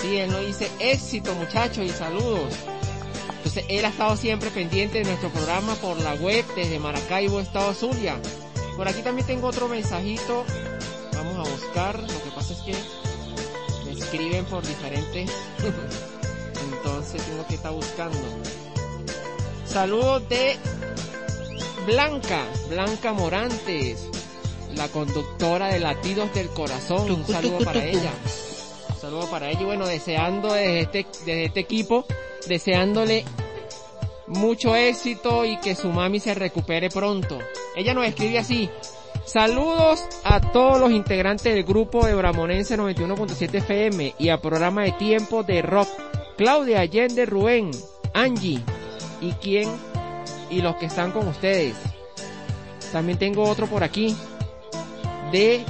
[0.00, 2.54] Sí, él nos dice éxito muchachos y saludos.
[3.36, 7.74] Entonces él ha estado siempre pendiente de nuestro programa por la web desde Maracaibo, Estado
[7.74, 8.16] Zulia.
[8.76, 10.44] Por aquí también tengo otro mensajito.
[11.14, 12.00] Vamos a buscar.
[12.00, 12.74] Lo que pasa es que
[13.84, 15.30] me escriben por diferentes.
[16.72, 18.18] Entonces tengo que estar buscando.
[19.64, 20.56] Saludos de
[21.86, 24.08] Blanca, Blanca Morantes,
[24.74, 27.10] la conductora de Latidos del Corazón.
[27.10, 28.12] Un saludo para ella.
[28.88, 29.60] Un saludo para ella.
[29.60, 32.04] Y bueno, deseando desde este, desde este equipo,
[32.46, 33.24] deseándole
[34.26, 37.38] mucho éxito y que su mami se recupere pronto.
[37.76, 38.70] Ella nos escribe así.
[39.24, 44.92] Saludos a todos los integrantes del grupo de Bramonense 91.7 FM y a programa de
[44.92, 45.88] tiempo de rock.
[46.40, 47.70] Claudia Allende Rubén,
[48.14, 48.62] Angie
[49.20, 49.68] y quién
[50.48, 51.76] y los que están con ustedes.
[52.92, 54.16] También tengo otro por aquí
[55.32, 55.62] de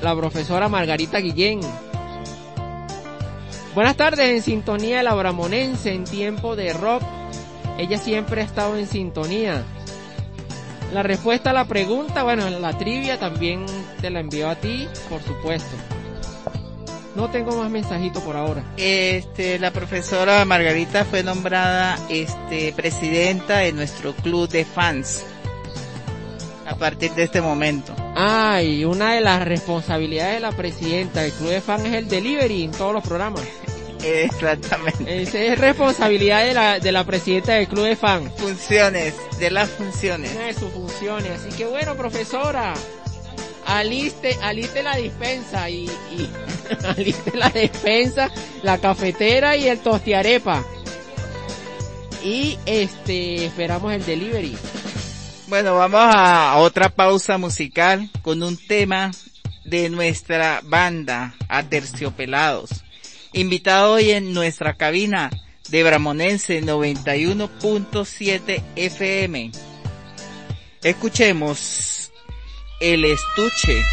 [0.00, 1.58] la profesora Margarita Guillén.
[3.74, 7.02] Buenas tardes, en sintonía de la Bramonense en tiempo de rock.
[7.76, 9.64] Ella siempre ha estado en sintonía.
[10.92, 13.66] La respuesta a la pregunta, bueno, en la trivia también
[14.00, 15.76] te la envío a ti, por supuesto.
[17.14, 18.64] No tengo más mensajitos por ahora.
[18.76, 25.24] Este, la profesora Margarita fue nombrada, este, presidenta de nuestro club de fans.
[26.66, 27.94] A partir de este momento.
[28.16, 32.08] Ah, y una de las responsabilidades de la presidenta del club de fans es el
[32.08, 33.42] delivery en todos los programas.
[34.02, 35.22] Exactamente.
[35.22, 38.32] Esa es responsabilidad de la, de la presidenta del club de fans.
[38.36, 40.34] Funciones, de las funciones.
[40.34, 41.30] Una de sus funciones.
[41.40, 42.74] Así que bueno, profesora,
[43.66, 46.28] aliste, aliste la dispensa y, y
[46.86, 48.30] aliste la despensa,
[48.62, 50.64] la cafetera y el tostiarepa.
[52.24, 54.56] Y este, esperamos el delivery.
[55.48, 59.10] Bueno, vamos a otra pausa musical con un tema
[59.64, 62.82] de nuestra banda Aterciopelados.
[63.32, 65.30] Invitado hoy en nuestra cabina
[65.68, 69.50] de Bramonense 91.7 FM.
[70.82, 72.01] Escuchemos
[72.82, 73.84] el estuche.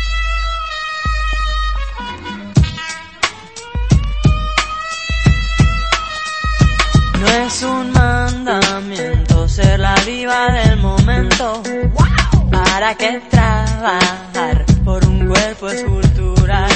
[7.19, 11.61] No es un mandamiento ser la diva del momento.
[12.51, 16.71] ¿Para qué trabajar por un cuerpo escultural?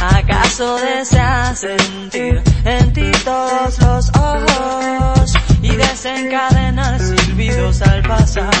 [0.00, 8.54] ¿Acaso deseas sentir en ti todos los ojos y desencadenar silbidos al pasar?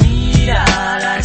[0.00, 0.64] Mira
[1.00, 1.22] la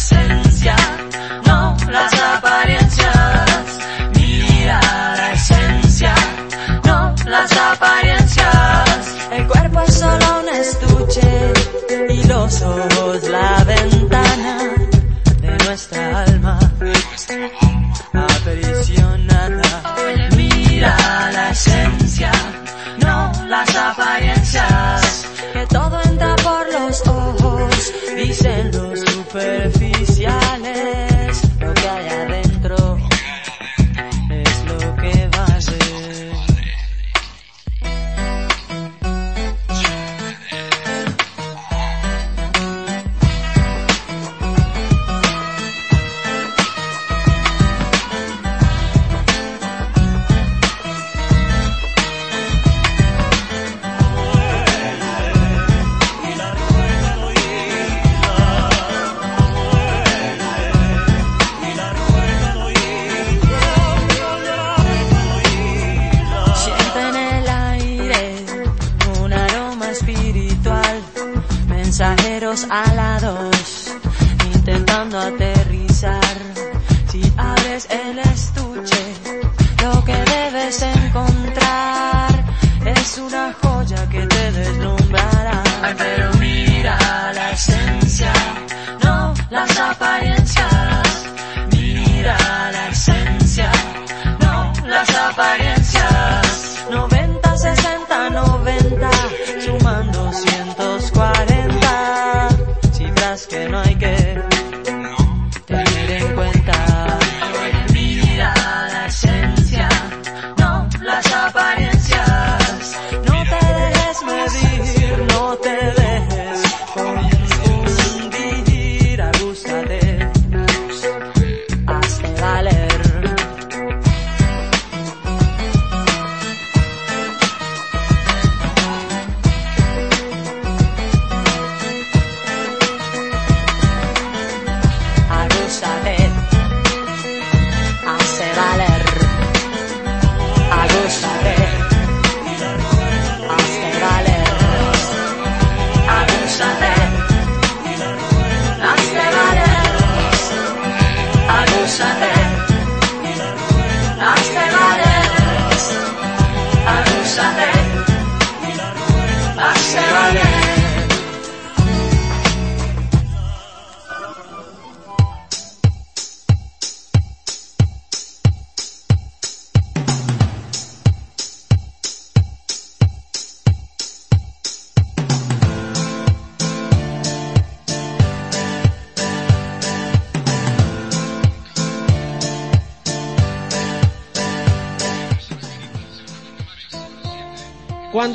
[1.46, 3.78] no las apariencias.
[4.14, 4.80] Mira
[5.16, 6.14] la esencia,
[6.84, 9.16] no las apariencias.
[9.30, 11.52] El cuerpo es solo un estuche
[12.08, 14.58] y los ojos la ventana
[15.40, 16.58] de nuestra alma
[18.14, 19.62] aprisionada.
[20.36, 20.96] Mira
[21.32, 22.32] la esencia,
[22.98, 25.26] no las apariencias.
[25.52, 29.83] Que todo entra por los ojos, dicen los superficiales.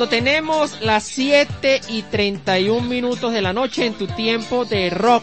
[0.00, 5.22] Cuando tenemos las 7 y 31 minutos de la noche en tu tiempo de rock,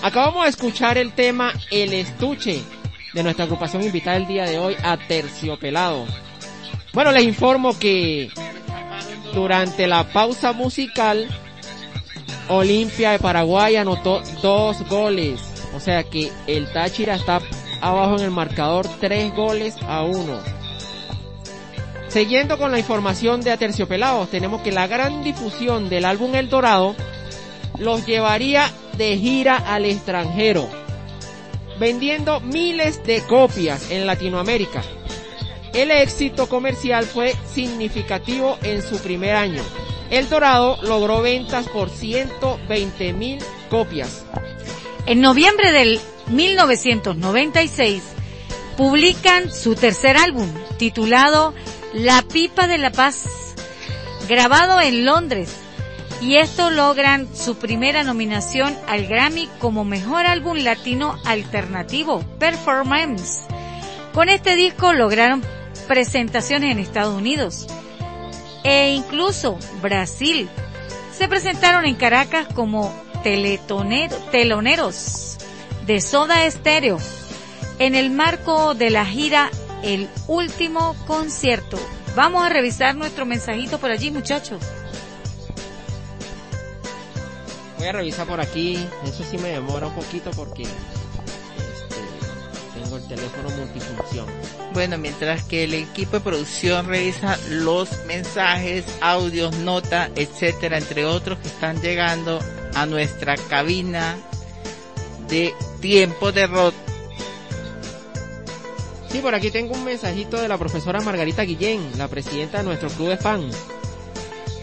[0.00, 2.62] acabamos de escuchar el tema El Estuche
[3.14, 6.06] de nuestra agrupación invitada el día de hoy a Terciopelado.
[6.92, 8.30] Bueno, les informo que
[9.34, 11.26] durante la pausa musical,
[12.48, 15.40] Olimpia de Paraguay anotó dos goles.
[15.74, 17.40] O sea que el Táchira está
[17.80, 20.51] abajo en el marcador, tres goles a uno.
[22.12, 26.94] Siguiendo con la información de Aterciopelados, tenemos que la gran difusión del álbum El Dorado
[27.78, 30.68] los llevaría de gira al extranjero,
[31.80, 34.82] vendiendo miles de copias en Latinoamérica.
[35.72, 39.62] El éxito comercial fue significativo en su primer año.
[40.10, 43.38] El Dorado logró ventas por 120 mil
[43.70, 44.26] copias.
[45.06, 45.98] En noviembre del
[46.28, 48.02] 1996
[48.76, 51.54] publican su tercer álbum titulado
[51.94, 53.54] La Pipa de la Paz,
[54.26, 55.54] grabado en Londres.
[56.22, 63.42] Y esto logran su primera nominación al Grammy como mejor álbum latino alternativo, Performance.
[64.14, 65.42] Con este disco lograron
[65.86, 67.66] presentaciones en Estados Unidos
[68.64, 70.48] e incluso Brasil.
[71.12, 72.90] Se presentaron en Caracas como
[73.22, 75.36] teloneros
[75.84, 76.96] de Soda Estéreo
[77.78, 79.50] en el marco de la gira
[79.82, 81.78] El Último Concierto.
[82.14, 84.62] Vamos a revisar nuestro mensajito por allí, muchachos.
[87.78, 93.08] Voy a revisar por aquí, eso sí me demora un poquito porque este, tengo el
[93.08, 94.26] teléfono multifunción.
[94.72, 101.38] Bueno, mientras que el equipo de producción revisa los mensajes, audios, notas, etcétera, entre otros
[101.40, 102.38] que están llegando
[102.74, 104.16] a nuestra cabina
[105.28, 106.74] de tiempo de rock.
[109.12, 112.88] Sí, por aquí tengo un mensajito de la profesora Margarita Guillén, la presidenta de nuestro
[112.88, 113.54] club de fans.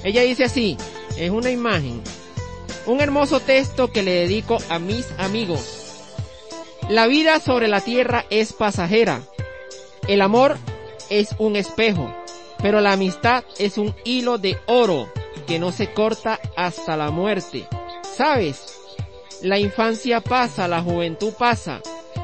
[0.03, 0.75] Ella dice así,
[1.17, 2.01] es una imagen,
[2.87, 6.07] un hermoso texto que le dedico a mis amigos.
[6.89, 9.21] La vida sobre la tierra es pasajera.
[10.07, 10.57] El amor
[11.11, 12.11] es un espejo,
[12.57, 15.13] pero la amistad es un hilo de oro
[15.45, 17.67] que no se corta hasta la muerte.
[18.17, 18.79] ¿Sabes?
[19.43, 21.81] La infancia pasa, la juventud pasa,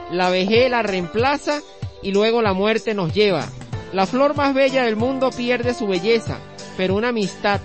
[0.10, 1.62] la vejez la reemplaza
[2.06, 3.48] y luego la muerte nos lleva.
[3.92, 6.38] La flor más bella del mundo pierde su belleza,
[6.78, 7.60] pero una amistad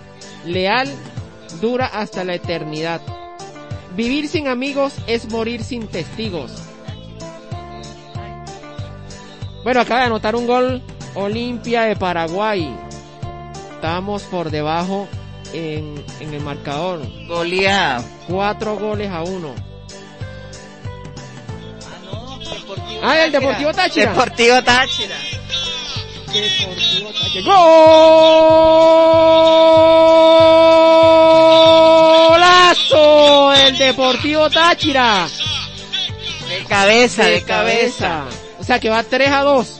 [0.47, 0.89] leal
[1.61, 3.03] dura hasta la eternidad.
[3.95, 6.53] Vivir sin amigos es morir sin testigos.
[9.63, 10.83] Bueno, acaba de anotar un gol
[11.15, 12.75] Olimpia de Paraguay.
[13.75, 15.07] Estamos por debajo
[15.53, 17.01] en, en el marcador.
[17.29, 18.03] Goleada.
[18.27, 19.70] Cuatro goles a uno.
[23.03, 24.11] Ah, el Deportivo Táchira.
[24.11, 25.17] Deportivo Táchira.
[26.33, 27.45] Deportivo Táchira.
[32.29, 33.55] ¡Golazo!
[33.55, 35.29] El Deportivo Táchira.
[36.49, 38.25] De cabeza, de, cabeza.
[38.59, 39.80] O sea que va 3 a 2.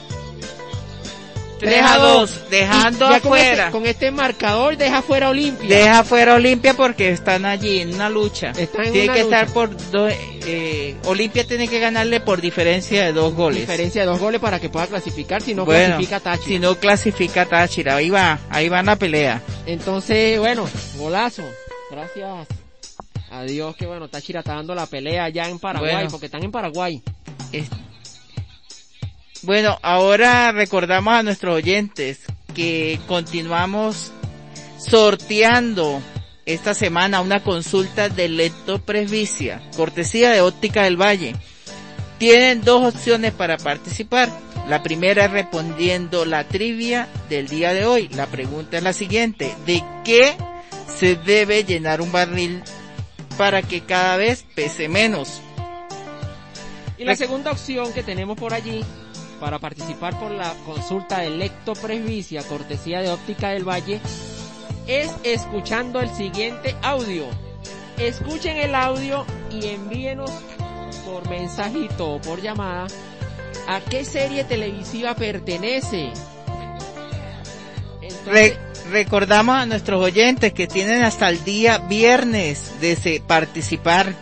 [1.61, 3.21] 3 a 2, dejando Ya afuera.
[3.21, 5.67] Con este, con este marcador deja fuera Olimpia.
[5.77, 8.51] Deja fuera Olimpia porque están allí en una lucha.
[8.57, 9.39] Están en tiene una que lucha.
[9.41, 10.11] estar por dos,
[10.45, 13.61] eh, Olimpia tiene que ganarle por diferencia de dos goles.
[13.61, 16.47] Diferencia de dos goles para que pueda clasificar, si no Bueno, clasifica Táchira.
[16.47, 19.41] Si no clasifica Táchira, ahí va, ahí va la pelea.
[19.65, 21.43] Entonces, bueno, golazo.
[21.91, 22.47] Gracias
[23.29, 26.09] a Dios que bueno, Táchira está dando la pelea allá en Paraguay, Bueno.
[26.09, 27.01] porque están en Paraguay.
[27.51, 27.69] Es-
[29.43, 32.19] Bueno, ahora recordamos a nuestros oyentes
[32.53, 34.11] que continuamos
[34.77, 35.99] sorteando
[36.45, 41.35] esta semana una consulta de leptopresbicia, cortesía de Óptica del Valle.
[42.19, 44.29] Tienen dos opciones para participar.
[44.67, 48.09] La primera es respondiendo la trivia del día de hoy.
[48.09, 49.55] La pregunta es la siguiente.
[49.65, 50.35] ¿De qué
[50.99, 52.61] se debe llenar un barril
[53.39, 55.41] para que cada vez pese menos?
[56.99, 58.85] Y la segunda opción que tenemos por allí
[59.41, 63.99] para participar por la consulta de lectopresbicia, cortesía de Óptica del Valle,
[64.87, 67.25] es escuchando el siguiente audio.
[67.97, 70.29] Escuchen el audio y envíenos
[71.05, 72.85] por mensajito o por llamada
[73.67, 76.11] a qué serie televisiva pertenece.
[78.27, 78.57] Re-
[78.91, 84.13] recordamos a nuestros oyentes que tienen hasta el día viernes de participar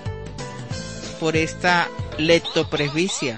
[1.19, 3.37] por esta leptopresbicia.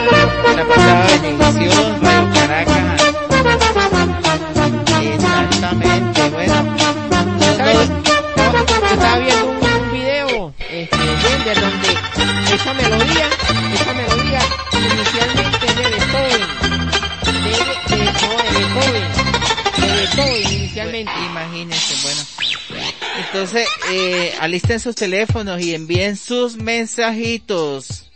[24.41, 28.07] alisten sus teléfonos y envíen sus mensajitos.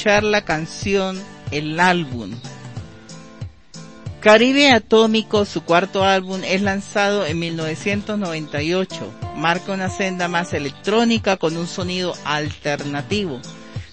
[0.05, 1.17] la canción
[1.53, 2.33] El álbum.
[4.21, 9.13] Caribe Atómico, su cuarto álbum, es lanzado en 1998.
[9.37, 13.41] Marca una senda más electrónica con un sonido alternativo.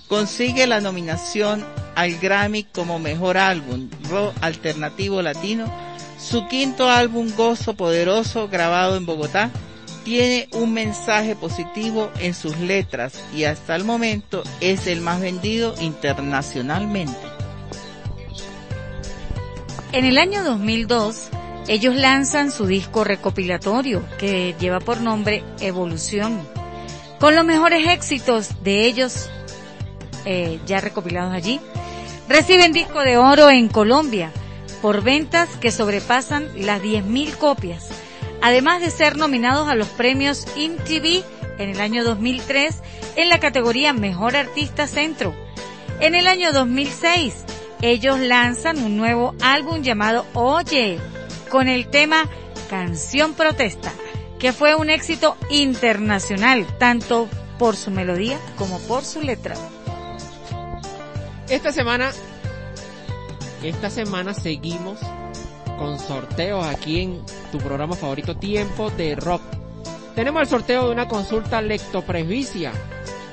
[0.08, 5.72] Consigue la nominación al Grammy como mejor álbum, rock alternativo latino.
[6.20, 9.52] Su quinto álbum, Gozo Poderoso, grabado en Bogotá,
[10.04, 15.76] tiene un mensaje positivo en sus letras y hasta el momento es el más vendido
[15.80, 17.18] internacionalmente.
[19.92, 21.30] En el año 2002,
[21.68, 26.48] ellos lanzan su disco recopilatorio que lleva por nombre Evolución,
[27.20, 29.30] con los mejores éxitos de ellos
[30.26, 31.60] eh, ya recopilados allí.
[32.28, 34.32] Reciben disco de oro en Colombia
[34.82, 37.90] por ventas que sobrepasan las 10.000 copias,
[38.42, 41.24] además de ser nominados a los premios MTV
[41.58, 42.76] en el año 2003
[43.16, 45.34] en la categoría Mejor Artista Centro.
[46.00, 47.44] En el año 2006,
[47.82, 51.00] ellos lanzan un nuevo álbum llamado Oye,
[51.50, 52.30] con el tema
[52.70, 53.92] Canción Protesta,
[54.40, 57.28] que fue un éxito internacional, tanto
[57.58, 59.56] por su melodía como por su letra.
[61.50, 62.12] Esta semana,
[63.64, 65.00] esta semana seguimos
[65.80, 67.22] con sorteos aquí en
[67.52, 69.42] tu programa favorito Tiempo de Rock.
[70.14, 72.74] Tenemos el sorteo de una consulta lectopresbicia,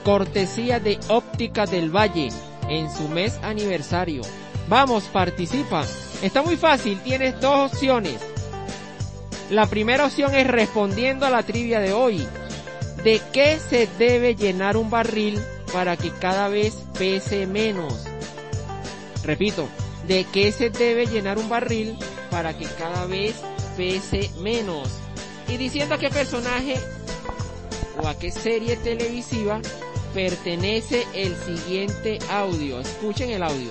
[0.04, 2.28] cortesía de Óptica del Valle,
[2.68, 4.22] en su mes aniversario.
[4.68, 5.84] Vamos, participa.
[6.22, 8.16] Está muy fácil, tienes dos opciones.
[9.50, 12.26] La primera opción es respondiendo a la trivia de hoy.
[13.02, 15.40] ¿De qué se debe llenar un barril
[15.72, 18.04] para que cada vez pese menos?
[19.24, 19.68] Repito,
[20.06, 21.96] ¿de qué se debe llenar un barril
[22.30, 23.34] para que cada vez
[23.76, 24.88] pese menos?
[25.48, 26.76] Y diciendo a qué personaje
[28.02, 29.60] o a qué serie televisiva
[30.14, 32.80] pertenece el siguiente audio.
[32.80, 33.70] Escuchen el audio.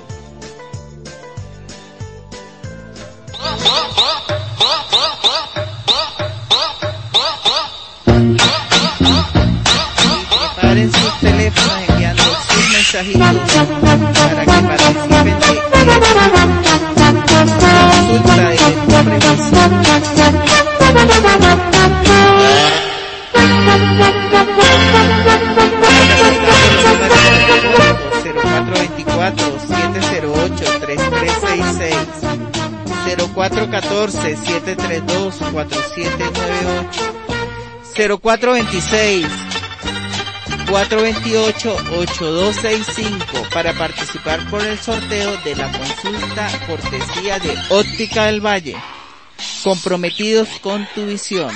[12.94, 13.20] Mensajitos
[14.30, 15.46] para que participen de
[18.06, 18.66] consulta de
[29.04, 31.98] cuatro 708 3366
[33.34, 37.02] 0414 732 4798
[37.96, 39.45] 0426
[40.66, 48.76] 428-8265 para participar por el sorteo de la consulta cortesía de Óptica del Valle.
[49.64, 51.54] Comprometidos con tu visión.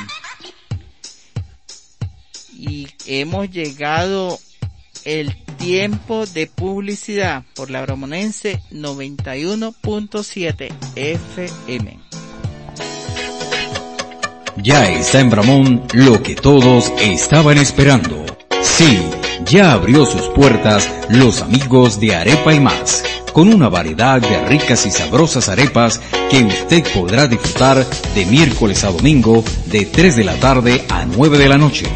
[2.53, 4.39] Y hemos llegado
[5.05, 11.99] el tiempo de publicidad por la Bramonense 91.7 FM.
[14.57, 18.25] Ya está en Bramón lo que todos estaban esperando.
[18.79, 18.97] Sí,
[19.45, 23.03] ya abrió sus puertas los amigos de Arepa y más,
[23.33, 25.99] con una variedad de ricas y sabrosas arepas
[26.31, 31.37] que usted podrá disfrutar de miércoles a domingo de 3 de la tarde a 9
[31.37, 31.87] de la noche.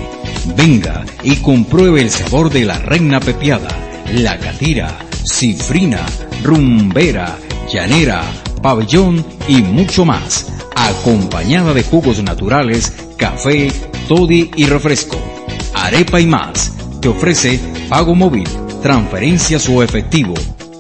[0.58, 3.70] Venga y compruebe el sabor de la reina pepiada,
[4.12, 6.06] la catira, cifrina,
[6.44, 7.38] rumbera,
[7.72, 8.26] llanera,
[8.62, 13.72] pabellón y mucho más, acompañada de jugos naturales, café,
[14.10, 15.33] toddy y refresco.
[15.74, 17.60] Arepa y más te ofrece
[17.90, 18.48] pago móvil,
[18.82, 20.34] transferencias o efectivo.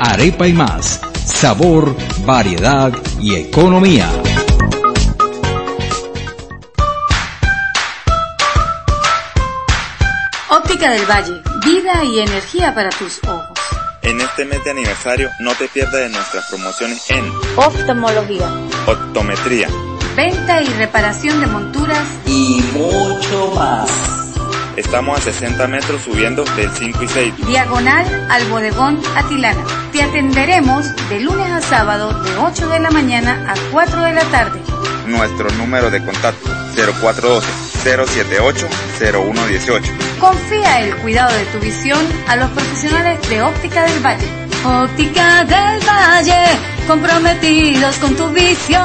[0.00, 1.94] Arepa y más, sabor,
[2.26, 4.10] variedad y economía.
[10.78, 13.58] Óptica del Valle, vida y energía para tus ojos.
[14.02, 18.48] En este mes de aniversario no te pierdas de nuestras promociones en Oftalmología,
[18.86, 19.66] optometría,
[20.14, 23.90] Venta y reparación de monturas y mucho más.
[24.76, 27.46] Estamos a 60 metros subiendo del 5 y 6.
[27.48, 29.64] diagonal al bodegón Atilana.
[29.90, 34.24] Te atenderemos de lunes a sábado de 8 de la mañana a 4 de la
[34.26, 34.60] tarde.
[35.08, 36.48] Nuestro número de contacto
[37.84, 39.82] 0412-078-0118.
[40.20, 44.26] Confía el cuidado de tu visión a los profesionales de Óptica del Valle.
[44.64, 46.44] Óptica del Valle,
[46.86, 48.82] comprometidos con tu visión.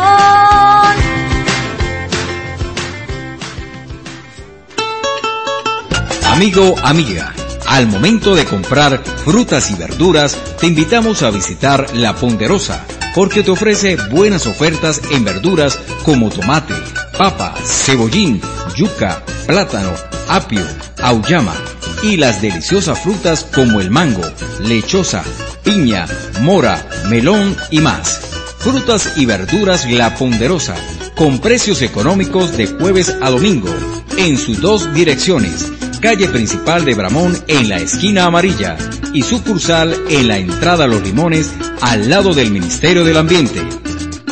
[6.34, 7.32] Amigo, amiga,
[7.68, 13.52] al momento de comprar frutas y verduras, te invitamos a visitar La Ponderosa, porque te
[13.52, 16.74] ofrece buenas ofertas en verduras como tomate,
[17.18, 18.42] papa, cebollín,
[18.76, 19.92] yuca, plátano,
[20.28, 20.66] apio,
[21.02, 21.56] auyama,
[22.02, 24.24] y las deliciosas frutas como el mango,
[24.62, 25.24] lechosa,
[25.64, 26.08] piña,
[26.42, 28.20] mora, melón y más.
[28.58, 30.76] Frutas y verduras La Ponderosa,
[31.16, 33.74] con precios económicos de jueves a domingo,
[34.18, 38.78] en sus dos direcciones, calle principal de Bramón en la esquina amarilla
[39.14, 43.62] y sucursal en la entrada a Los Limones al lado del Ministerio del Ambiente.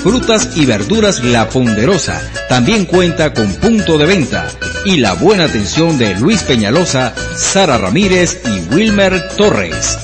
[0.02, 4.48] Frutas y verduras La Ponderosa también cuenta con punto de venta
[4.84, 10.00] y la buena atención de Luis Peñalosa, Sara Ramírez y Wilmer Torres.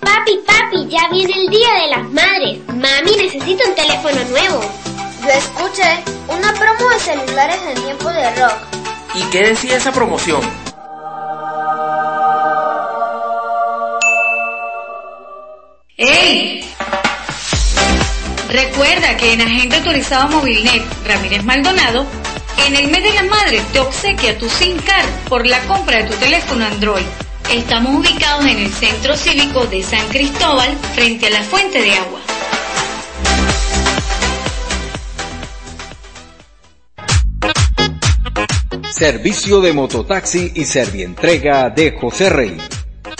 [0.00, 2.60] Papi, papi, ya viene el Día de las Madres.
[2.68, 4.60] Mami, necesito un teléfono nuevo.
[5.22, 7.85] Yo escuché una promo de celulares en
[8.30, 8.54] de rock.
[9.14, 10.40] ¿Y qué decía esa promoción?
[15.96, 16.68] ¡Ey!
[18.50, 22.06] Recuerda que en Agente Autorizado Movilnet Ramírez Maldonado,
[22.66, 26.04] en el mes de la madre te obsequia tu SIM card por la compra de
[26.04, 27.06] tu teléfono Android.
[27.50, 32.20] Estamos ubicados en el Centro Cívico de San Cristóbal, frente a la fuente de agua.
[38.96, 42.56] Servicio de mototaxi y servientrega de José Rey.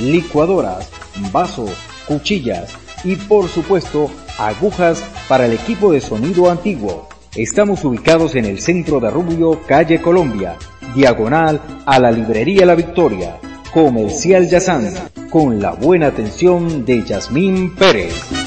[0.00, 0.88] licuadoras,
[1.32, 1.70] vasos,
[2.06, 2.70] cuchillas
[3.04, 7.08] y por supuesto agujas para el equipo de sonido antiguo.
[7.34, 10.56] Estamos ubicados en el centro de Rubio, calle Colombia,
[10.94, 13.38] diagonal a la librería La Victoria,
[13.72, 14.92] Comercial Yazán,
[15.30, 18.39] con la buena atención de Yasmín Pérez.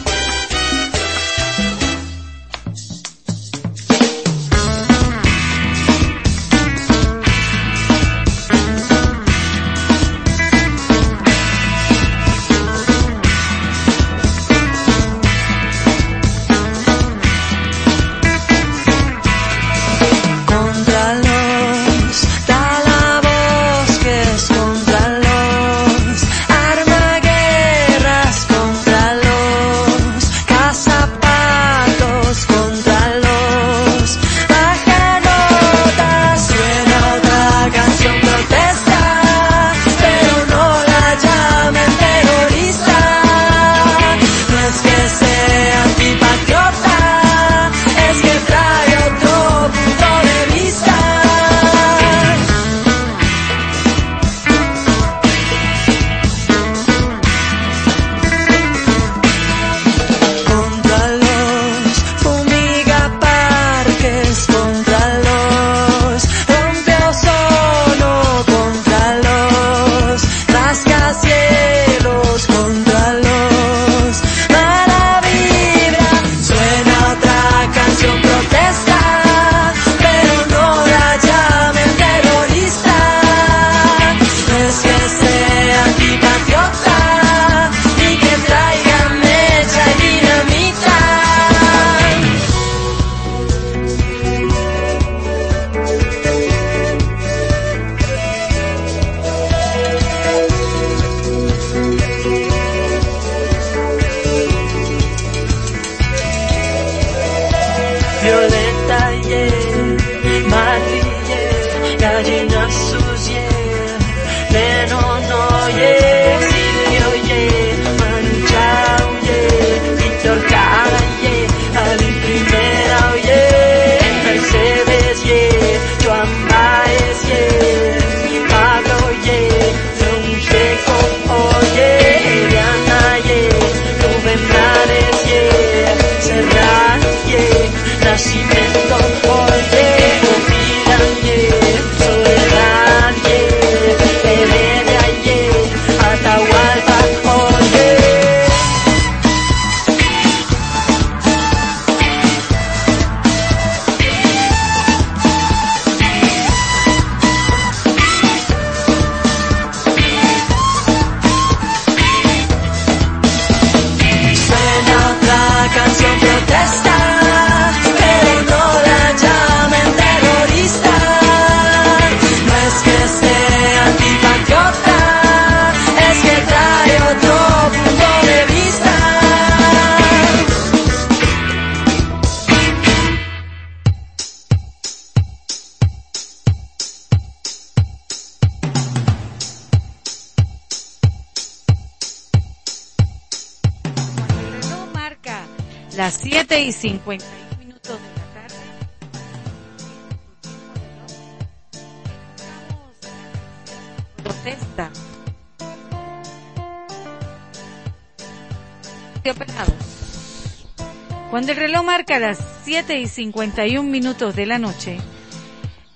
[211.93, 214.97] Marca las 7 y 51 minutos de la noche,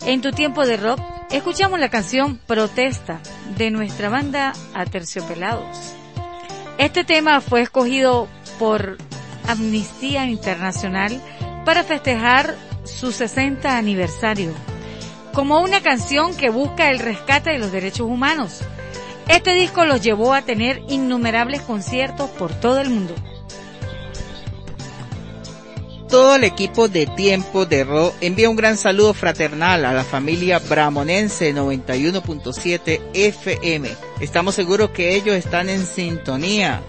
[0.05, 0.99] en tu tiempo de rock,
[1.31, 3.19] escuchamos la canción Protesta
[3.57, 5.95] de nuestra banda Aterciopelados.
[6.77, 8.27] Este tema fue escogido
[8.59, 8.99] por
[9.47, 11.19] Amnistía Internacional
[11.65, 12.53] para festejar
[12.83, 14.51] su 60 aniversario,
[15.33, 18.61] como una canción que busca el rescate de los derechos humanos.
[19.27, 23.15] Este disco los llevó a tener innumerables conciertos por todo el mundo.
[26.09, 30.57] Todo el equipo de Tiempo de Rock envía un gran saludo fraternal a la familia
[30.59, 33.89] Bramonense 91.7 FM.
[34.21, 36.81] Estamos seguros que ellos están en sintonía.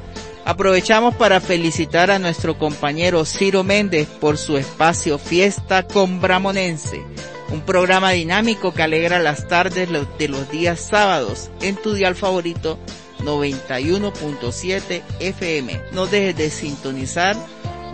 [0.44, 7.02] Aprovechamos para felicitar a nuestro compañero Ciro Méndez por su espacio Fiesta con Bramonense,
[7.50, 9.88] un programa dinámico que alegra las tardes
[10.18, 12.78] de los días sábados en tu dial favorito
[13.24, 15.80] 91.7 FM.
[15.90, 17.36] No dejes de sintonizar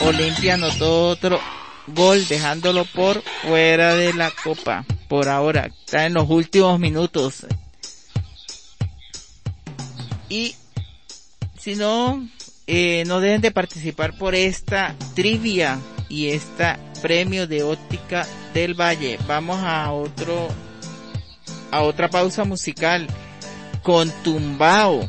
[0.00, 1.38] Olimpia anotó otro
[1.88, 4.86] gol dejándolo por fuera de la copa.
[5.06, 7.46] Por ahora, está en los últimos minutos.
[10.30, 10.54] Y
[11.58, 12.26] si no,
[12.66, 19.18] eh, no dejen de participar por esta trivia y esta premio de óptica del Valle.
[19.26, 20.48] Vamos a otro,
[21.70, 23.06] a otra pausa musical
[23.82, 25.08] con Tumbao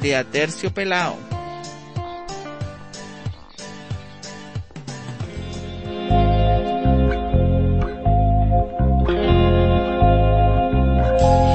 [0.00, 1.16] de Atercio Pelao.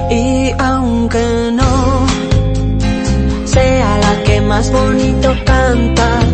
[0.09, 2.07] Y aunque no
[3.45, 6.26] sea la que más bonito canta,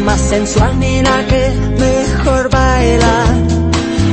[0.00, 0.78] más sensual.
[0.78, 3.24] Ni la que mejor baila,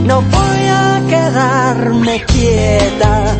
[0.06, 3.36] no voy a quedarme quieta.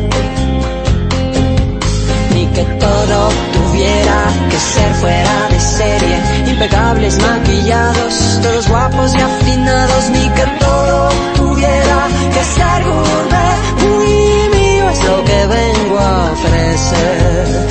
[2.34, 3.18] Ni que todo
[3.52, 4.20] tuviera
[4.50, 6.16] que ser fuera de serie,
[6.46, 11.98] impecables, maquillados, todos guapos y afinados, ni que todo tuviera
[12.34, 17.68] que ser gourmet, muy mío es lo que vengo a ofrecer.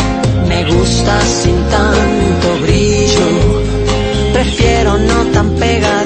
[0.48, 2.17] Me gusta sin tanto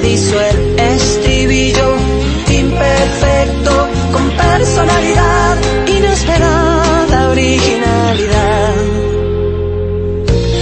[0.02, 1.94] Pegadizo el estribillo,
[2.50, 5.56] imperfecto, con personalidad,
[5.86, 8.74] inesperada originalidad.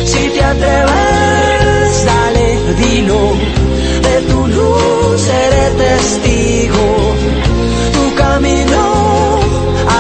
[0.05, 3.33] Si te atreves, dale, dilo,
[4.03, 7.15] de tu luz seré testigo.
[7.95, 9.39] Tu camino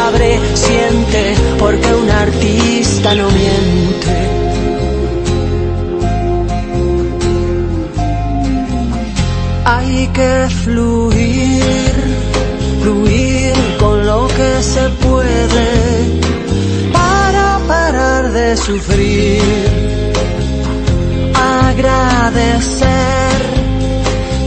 [0.06, 3.29] abre, siente, porque un artista no
[10.12, 11.94] que fluir,
[12.82, 15.70] fluir con lo que se puede
[16.92, 19.42] para parar de sufrir.
[21.68, 23.40] Agradecer,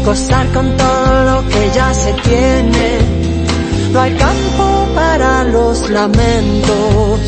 [0.06, 3.00] gozar con todo lo que ya se tiene.
[3.92, 7.20] No hay campo para los lamentos,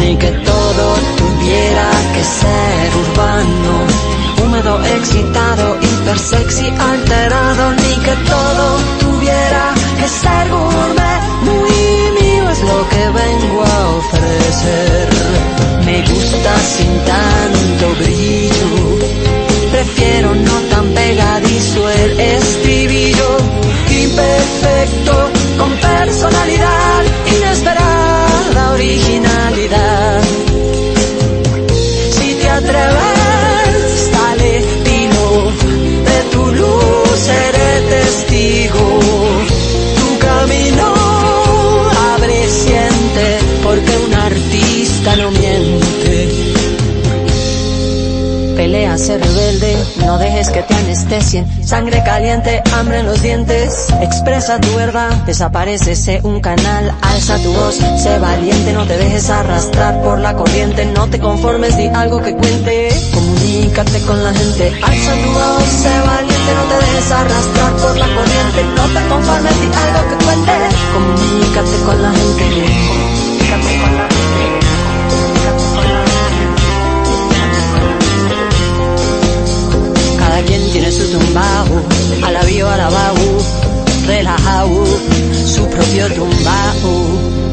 [0.00, 0.84] ni que todo
[1.16, 4.13] tuviera que ser urbano
[4.54, 11.20] húmedo, excitado, hiper sexy, alterado, ni que todo tuviera que ser gourmet.
[11.42, 15.08] Muy mío es lo que vengo a ofrecer.
[15.84, 18.98] Me gusta sin tanto brillo,
[19.72, 23.38] prefiero no tan pegadizo el estribillo.
[23.90, 27.02] Imperfecto, con personalidad,
[27.36, 30.22] inesperada originalidad.
[32.12, 33.13] Si te atreves,
[37.88, 39.00] testigo.
[39.96, 40.94] Tu camino
[42.14, 46.54] abre, siente, porque un artista no miente.
[48.56, 51.44] Pelea, ser rebelde, no dejes que te anestesien.
[51.64, 53.88] Sangre caliente, hambre en los dientes.
[54.00, 56.94] Expresa tu verdad, desaparece, sé un canal.
[57.02, 60.86] Alza tu voz, sé valiente, no te dejes arrastrar por la corriente.
[60.86, 62.88] No te conformes, di algo que cuente.
[63.44, 64.72] Comunícate con la gente.
[64.82, 68.64] Alza tu voz, sé valiente, no te dejes arrastrar por la corriente.
[68.74, 70.52] No te conformes, di algo que cuente.
[70.94, 72.42] Comunícate con la gente.
[72.42, 74.44] Comunícate con la gente.
[80.18, 81.82] Cada quien tiene su tumbao,
[82.24, 83.44] a la bio, a la baú,
[84.06, 84.86] relajado,
[85.46, 87.43] su propio tumbao.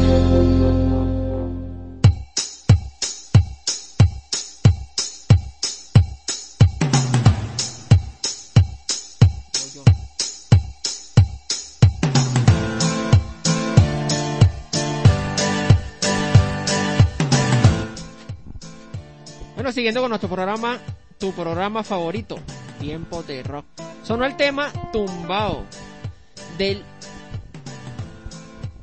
[19.70, 20.78] Siguiendo con nuestro programa,
[21.18, 22.36] tu programa favorito,
[22.80, 23.64] Tiempo de Rock.
[24.02, 25.64] Sonó el tema Tumbao
[26.58, 26.82] del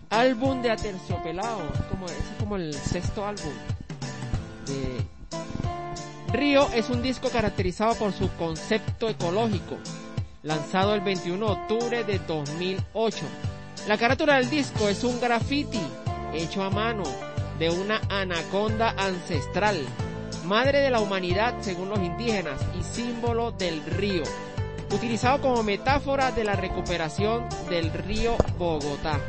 [0.09, 3.51] álbum de Aterciopelado, como, es como el sexto álbum
[4.65, 5.05] de
[6.31, 9.77] Río es un disco caracterizado por su concepto ecológico,
[10.43, 13.17] lanzado el 21 de octubre de 2008.
[13.87, 15.81] La carátula del disco es un graffiti
[16.33, 17.03] hecho a mano
[17.59, 19.77] de una anaconda ancestral,
[20.49, 24.23] madre de la humanidad según los indígenas y símbolo del río,
[24.91, 29.19] utilizado como metáfora de la recuperación del río Bogotá.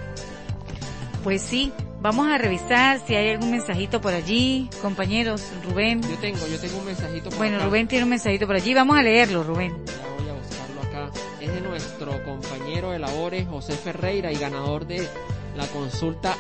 [1.22, 6.00] Pues sí, vamos a revisar si hay algún mensajito por allí, compañeros, Rubén.
[6.02, 7.66] Yo tengo, yo tengo un mensajito por Bueno, acá.
[7.66, 9.76] Rubén tiene un mensajito por allí, vamos a leerlo, Rubén.
[9.86, 11.10] Ya voy a buscarlo acá.
[11.38, 15.06] Es de nuestro compañero de labores, José Ferreira, y ganador de
[15.54, 16.34] la consulta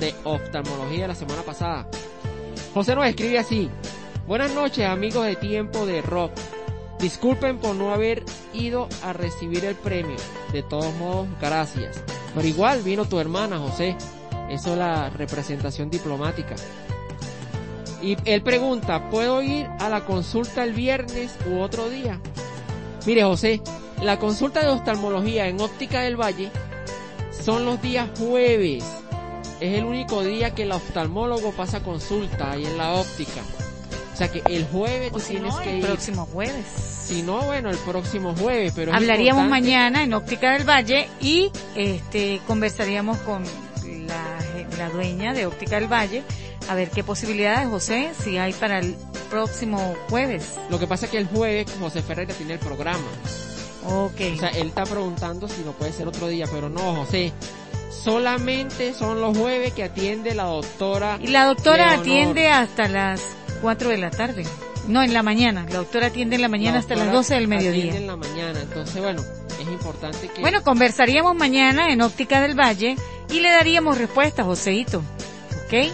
[0.00, 1.86] de oftalmología la semana pasada.
[2.72, 3.68] José nos escribe así.
[4.26, 6.30] Buenas noches amigos de Tiempo de Rock.
[7.00, 8.24] Disculpen por no haber
[8.54, 10.14] ido a recibir el premio.
[10.52, 12.00] De todos modos, gracias.
[12.32, 13.96] Pero igual vino tu hermana, José.
[14.48, 16.54] Eso es la representación diplomática.
[18.00, 22.20] Y él pregunta, ¿puedo ir a la consulta el viernes u otro día?
[23.04, 23.60] Mire, José,
[24.00, 26.52] la consulta de oftalmología en Óptica del Valle
[27.32, 28.84] son los días jueves.
[29.58, 33.42] Es el único día que el oftalmólogo pasa consulta ahí en la óptica.
[34.22, 35.86] O sea que el jueves tú si tienes no, que el ir.
[35.86, 36.64] próximo jueves.
[37.04, 42.40] Si no, bueno, el próximo jueves, pero Hablaríamos mañana en Óptica del Valle y este
[42.46, 43.42] conversaríamos con
[44.06, 44.38] la,
[44.78, 46.22] la dueña de Óptica del Valle
[46.68, 48.94] a ver qué posibilidades, José, si hay para el
[49.28, 50.54] próximo jueves.
[50.70, 53.02] Lo que pasa es que el jueves José Ferreira tiene el programa.
[53.86, 54.20] Ok.
[54.34, 57.32] O sea, él está preguntando si no puede ser otro día, pero no, José.
[57.90, 61.18] Solamente son los jueves que atiende la doctora.
[61.20, 62.00] Y la doctora Leonor.
[62.00, 63.20] atiende hasta las
[63.62, 64.44] 4 de la tarde.
[64.88, 65.64] No, en la mañana.
[65.70, 67.96] La doctora atiende en la mañana La hasta las doctora 12 del atiende mediodía.
[67.96, 69.22] en la mañana, entonces bueno,
[69.60, 70.40] es importante que.
[70.40, 72.96] Bueno, conversaríamos mañana en Óptica del Valle
[73.30, 74.98] y le daríamos respuesta, Joseito.
[75.66, 75.90] ¿Ok?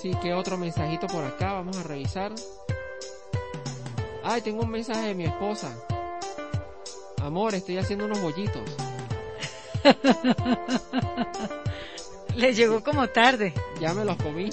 [0.00, 2.32] Sí, que otro mensajito por acá, vamos a revisar.
[4.24, 5.68] Ay, tengo un mensaje de mi esposa.
[7.22, 8.62] Amor, estoy haciendo unos bollitos.
[12.34, 13.52] Le llegó como tarde.
[13.80, 14.48] Ya me los comí.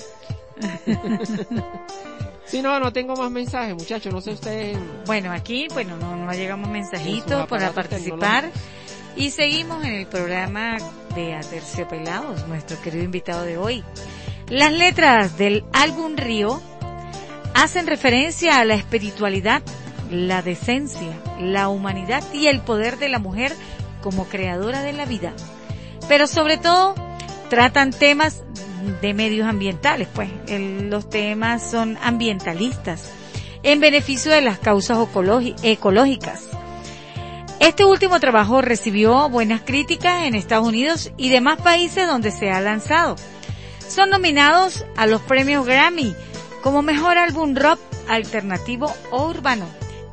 [2.50, 4.76] Sí, no, no tengo más mensajes, muchachos, no sé ustedes.
[5.06, 8.50] Bueno, aquí, bueno, no, no llegamos mensajitos para participar.
[9.16, 10.78] Y seguimos en el programa
[11.14, 13.84] de Aterciopelados, nuestro querido invitado de hoy.
[14.48, 16.60] Las letras del álbum Río
[17.54, 19.62] hacen referencia a la espiritualidad,
[20.10, 23.54] la decencia, la humanidad y el poder de la mujer
[24.02, 25.34] como creadora de la vida.
[26.08, 26.96] Pero sobre todo
[27.50, 28.44] tratan temas
[29.02, 33.12] de medios ambientales, pues los temas son ambientalistas
[33.64, 35.00] en beneficio de las causas
[35.64, 36.50] ecológicas.
[37.60, 42.62] Este último trabajo recibió buenas críticas en Estados Unidos y demás países donde se ha
[42.62, 43.18] lanzado.
[43.86, 46.16] Son nominados a los premios Grammy
[46.64, 49.66] como mejor álbum rock alternativo o urbano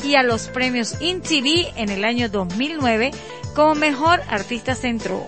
[0.04, 3.12] y a los premios InTV en el año 2009
[3.54, 5.24] como mejor artista centro.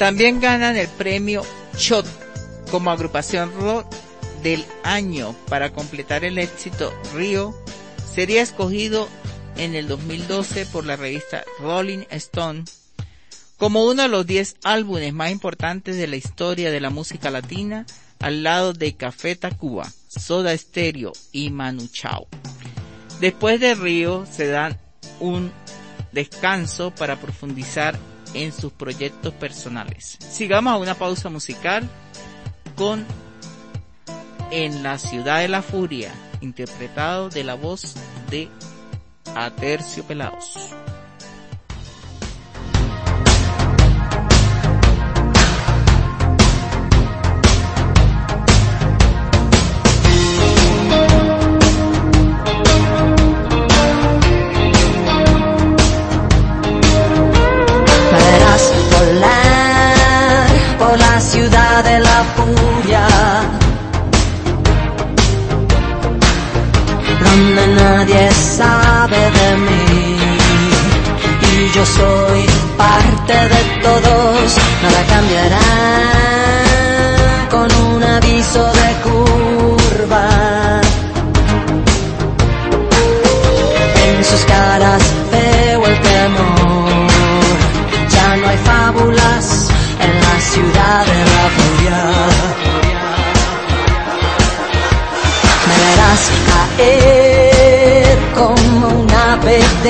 [0.00, 1.42] También ganan el premio
[1.76, 2.06] Shot
[2.70, 3.84] como agrupación rock
[4.42, 7.54] del año para completar el éxito Río.
[8.10, 9.10] Sería escogido
[9.58, 12.64] en el 2012 por la revista Rolling Stone
[13.58, 17.84] como uno de los 10 álbumes más importantes de la historia de la música latina
[18.20, 22.26] al lado de Café Tacuba, Soda Stereo y Manu Chao.
[23.20, 24.80] Después de Río se dan
[25.20, 25.52] un
[26.10, 27.98] descanso para profundizar
[28.34, 30.18] en sus proyectos personales.
[30.20, 31.88] Sigamos a una pausa musical
[32.76, 33.04] con
[34.50, 37.94] En la ciudad de la furia, interpretado de la voz
[38.30, 38.48] de
[39.36, 40.74] Atercio Pelados.
[67.82, 70.16] Nadie sabe de mí.
[71.52, 72.40] Y yo soy
[72.76, 74.46] parte de todos,
[74.82, 75.70] nada cambiará
[77.50, 80.28] con un aviso de curva.
[84.06, 85.02] En sus caras
[85.32, 87.08] veo el temor,
[88.14, 89.44] ya no hay fábulas
[90.06, 92.00] en la ciudad de la furia.
[95.66, 97.19] Me verás caer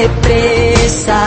[0.01, 1.23] ave de presa.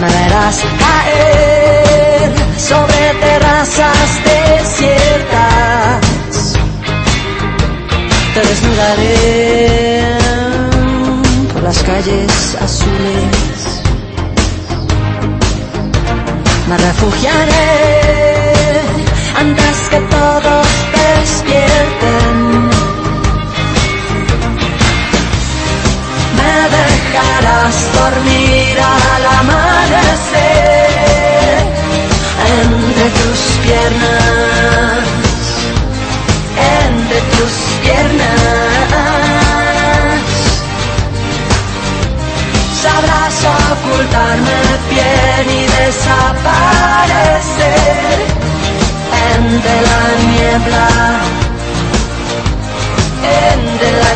[0.00, 6.00] Me verás caer sobre terrazas desiertas.
[8.34, 10.18] Te desnudaré
[11.52, 13.82] por las calles azules.
[16.68, 17.98] Me refugiaré
[19.36, 20.37] antes que todos
[28.10, 30.88] dormir al amanecer
[32.60, 35.04] entre tus piernas,
[36.84, 37.52] entre tus
[37.82, 38.88] piernas.
[42.82, 43.36] Sabrás
[43.72, 44.60] ocultarme
[44.92, 46.28] bien y desaparecer
[49.36, 50.88] entre la niebla,
[53.52, 54.07] entre la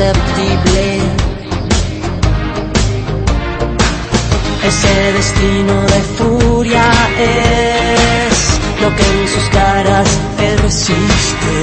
[0.00, 0.86] Susceptible.
[4.64, 6.86] Ese destino de furia
[7.18, 8.34] es
[8.80, 10.08] lo que en sus caras
[10.38, 11.54] persiste.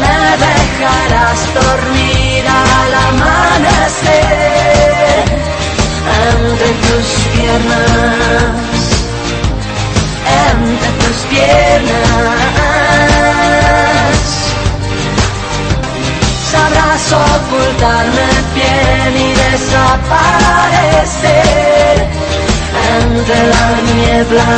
[0.00, 4.04] Me dejarás dormir al amanecer
[6.32, 8.54] entre tus piernas,
[10.50, 12.83] entre tus piernas.
[16.64, 19.84] Sabrás ocultarme bien y desaparecer
[23.00, 24.48] entre la niebla,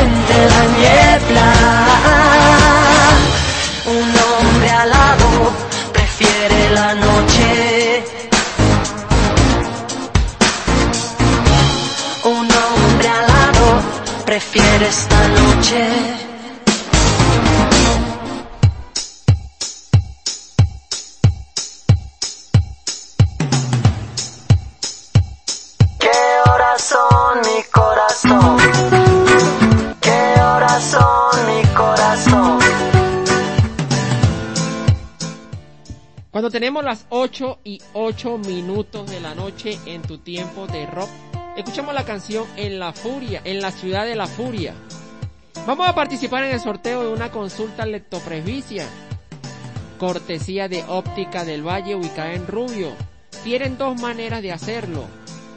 [0.00, 1.48] entre la niebla.
[3.84, 5.30] Un hombre alado
[5.92, 7.48] prefiere la noche.
[12.24, 13.66] Un hombre alado
[14.24, 16.13] prefiere esta noche.
[36.54, 41.08] Tenemos las 8 y 8 minutos de la noche en tu tiempo de rock,
[41.56, 44.72] escuchamos la canción En la Furia, en la ciudad de la Furia.
[45.66, 48.86] Vamos a participar en el sorteo de una consulta lectopresbicia,
[49.98, 52.92] cortesía de Óptica del Valle ubicada en Rubio.
[53.42, 55.06] Tienen dos maneras de hacerlo.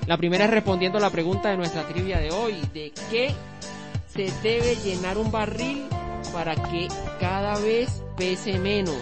[0.07, 3.35] La primera es respondiendo la pregunta de nuestra trivia de hoy, ¿de qué
[4.07, 5.83] se debe llenar un barril
[6.33, 6.87] para que
[7.19, 8.97] cada vez pese menos?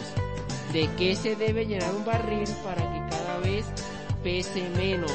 [0.75, 3.65] ¿De qué se debe llenar un barril para que cada vez
[4.21, 5.09] pese menos?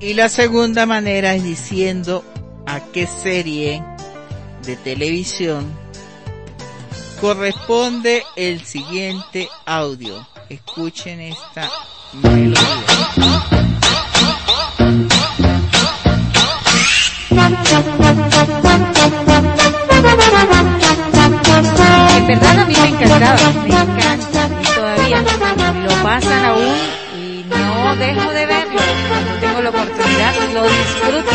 [0.00, 2.24] Y la segunda manera es diciendo
[2.66, 3.84] a qué serie
[4.64, 5.70] de televisión
[7.20, 10.26] corresponde el siguiente audio.
[10.48, 11.70] Escuchen esta
[12.14, 13.79] melodía.
[22.30, 25.18] Verdad a mí me encantaba, me encanta y todavía
[25.82, 26.76] lo pasan aún
[27.16, 28.80] y no dejo de verlo.
[29.08, 31.32] Cuando tengo la oportunidad lo disfruto.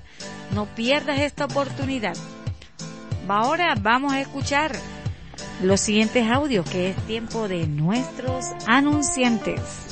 [0.54, 2.16] No pierdas esta oportunidad.
[3.28, 4.72] Ahora vamos a escuchar
[5.62, 9.89] los siguientes audios, que es tiempo de nuestros anunciantes.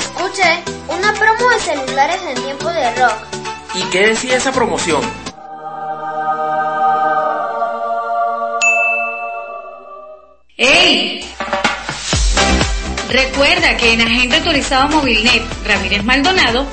[0.00, 3.16] Escuché una promo de celulares en tiempo de rock.
[3.74, 5.19] ¿Y qué decía esa promoción?
[13.22, 16.64] Recuerda que en Agente Autorizado Movilnet Ramírez Maldonado,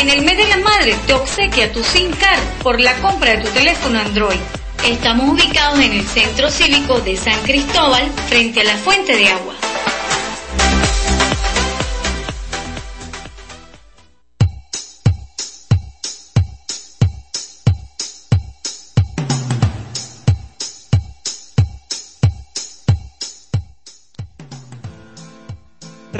[0.00, 3.44] en el mes de la madre te obsequia tu SIM card por la compra de
[3.44, 4.40] tu teléfono Android.
[4.84, 9.53] Estamos ubicados en el Centro Cívico de San Cristóbal, frente a la fuente de agua.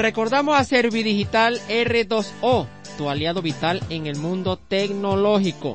[0.05, 5.73] Recordamos a Servidigital R2O, tu aliado vital en el mundo tecnológico.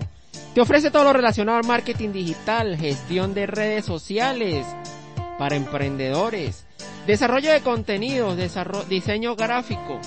[0.54, 4.64] Te ofrece todo lo relacionado al marketing digital, gestión de redes sociales
[5.36, 6.64] para emprendedores,
[7.08, 8.38] desarrollo de contenidos,
[8.88, 9.98] diseño gráfico,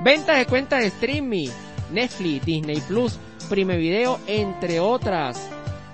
[0.00, 1.50] venta de cuentas de streaming,
[1.92, 3.16] Netflix, Disney Plus,
[3.48, 5.48] Prime Video, entre otras.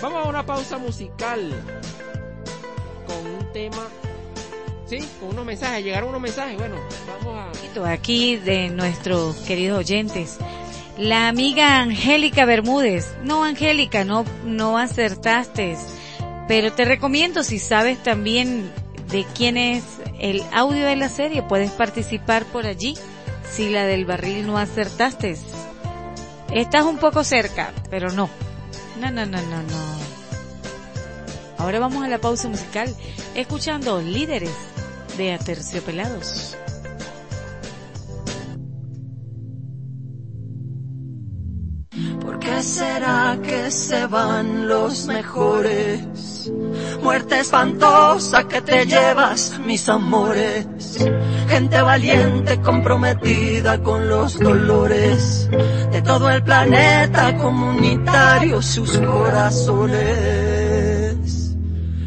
[0.00, 1.50] Vamos a una pausa musical
[3.06, 3.88] con un tema,
[4.86, 7.50] sí, con unos mensajes, llegaron unos mensajes, bueno, vamos a...
[7.90, 10.38] Aquí de nuestros queridos oyentes.
[10.98, 13.14] La amiga Angélica Bermúdez.
[13.22, 15.76] No, Angélica, no, no acertaste.
[16.48, 18.70] Pero te recomiendo, si sabes también
[19.08, 19.84] de quién es
[20.18, 22.94] el audio de la serie, puedes participar por allí.
[23.50, 25.36] Si la del barril no acertaste.
[26.52, 28.28] Estás un poco cerca, pero no.
[29.00, 30.00] No, no, no, no, no.
[31.58, 32.94] Ahora vamos a la pausa musical,
[33.34, 34.54] escuchando líderes
[35.16, 36.56] de Aterciopelados.
[42.20, 46.50] ¿Por qué será que se van los mejores?
[47.02, 50.68] Muerte espantosa que te llevas, mis amores.
[51.48, 55.48] Gente valiente comprometida con los dolores
[55.90, 60.50] de todo el planeta comunitario, sus corazones.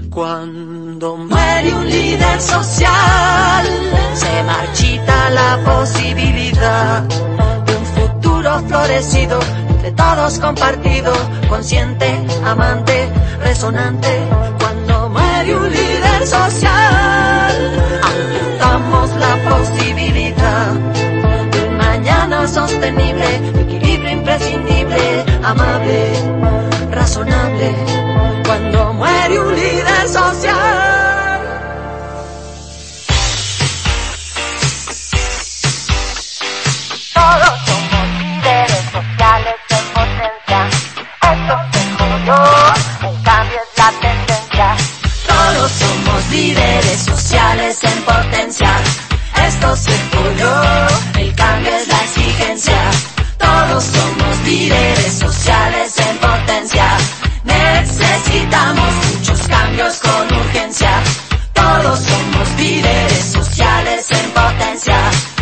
[0.10, 3.66] Cuando muere un líder social,
[4.14, 9.40] se marchita la posibilidad de un futuro florecido
[9.84, 11.12] de todos compartido,
[11.50, 12.08] consciente,
[12.46, 13.10] amante,
[13.42, 14.08] resonante.
[14.58, 17.54] Cuando muere un líder social,
[18.02, 20.72] apuntamos la posibilidad
[21.52, 26.14] de un mañana sostenible, equilibrio imprescindible, amable,
[26.90, 27.76] razonable.
[28.46, 30.53] Cuando muere un líder social.
[46.34, 48.72] Líderes sociales en potencia.
[49.48, 50.52] Esto se jodió,
[51.20, 52.80] el cambio es la exigencia.
[53.38, 56.88] Todos somos líderes sociales en potencia.
[57.44, 60.94] Necesitamos muchos cambios con urgencia.
[61.54, 65.33] Todos somos líderes sociales en potencia.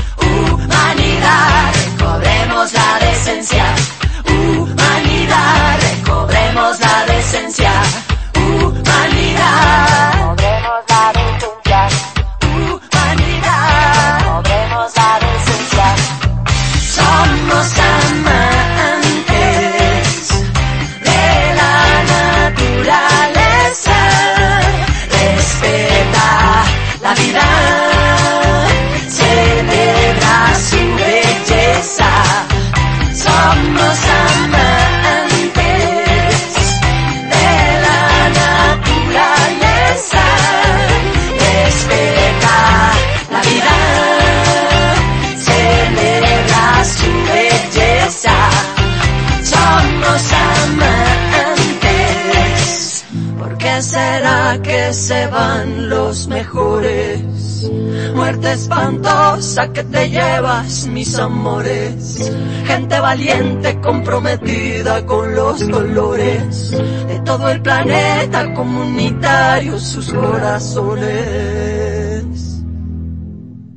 [59.73, 62.31] Que te llevas, mis amores.
[62.65, 71.06] Gente valiente comprometida con los dolores de todo el planeta comunitario, sus corazones.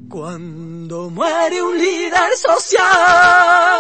[0.09, 3.74] Cuando muere un líder social.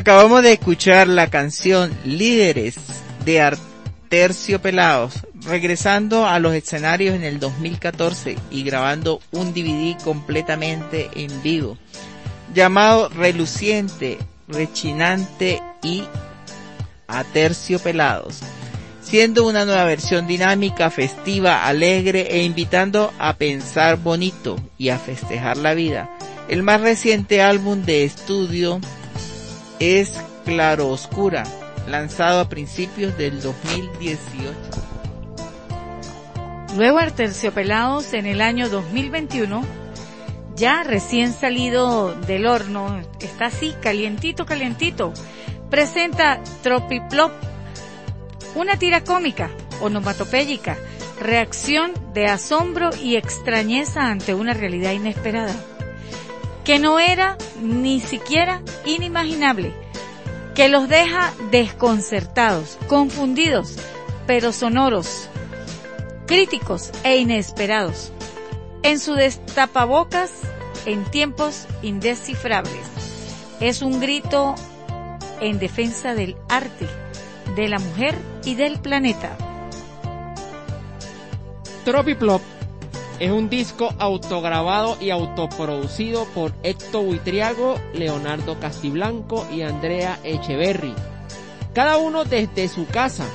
[0.00, 2.76] Acabamos de escuchar la canción Líderes
[3.26, 5.12] de Arterciopelados,
[5.44, 11.76] regresando a los escenarios en el 2014 y grabando un DVD completamente en vivo,
[12.54, 14.16] llamado Reluciente,
[14.48, 16.04] Rechinante y
[17.06, 18.40] Aterciopelados,
[19.02, 25.58] siendo una nueva versión dinámica, festiva, alegre e invitando a pensar bonito y a festejar
[25.58, 26.08] la vida.
[26.48, 28.80] El más reciente álbum de estudio
[29.80, 30.12] es
[30.44, 31.44] Claro Oscura,
[31.88, 34.54] lanzado a principios del 2018.
[36.76, 39.64] Luego Arterciopelados en el año 2021,
[40.54, 45.12] ya recién salido del horno, está así, calientito, calientito,
[45.70, 47.32] presenta Tropiplop,
[48.54, 49.50] una tira cómica,
[49.80, 50.76] onomatopéyica,
[51.18, 55.54] reacción de asombro y extrañeza ante una realidad inesperada,
[56.70, 59.72] que no era ni siquiera inimaginable,
[60.54, 63.74] que los deja desconcertados, confundidos,
[64.28, 65.28] pero sonoros,
[66.28, 68.12] críticos e inesperados.
[68.84, 70.30] En su destapabocas
[70.86, 72.86] en tiempos indescifrables.
[73.58, 74.54] Es un grito
[75.40, 76.86] en defensa del arte,
[77.56, 78.14] de la mujer
[78.44, 79.36] y del planeta.
[81.84, 82.42] Tropiplop
[83.20, 90.94] es un disco autograbado y autoproducido por Héctor Buitriago, Leonardo Castiblanco y Andrea Echeverry.
[91.74, 93.26] Cada uno desde su casa.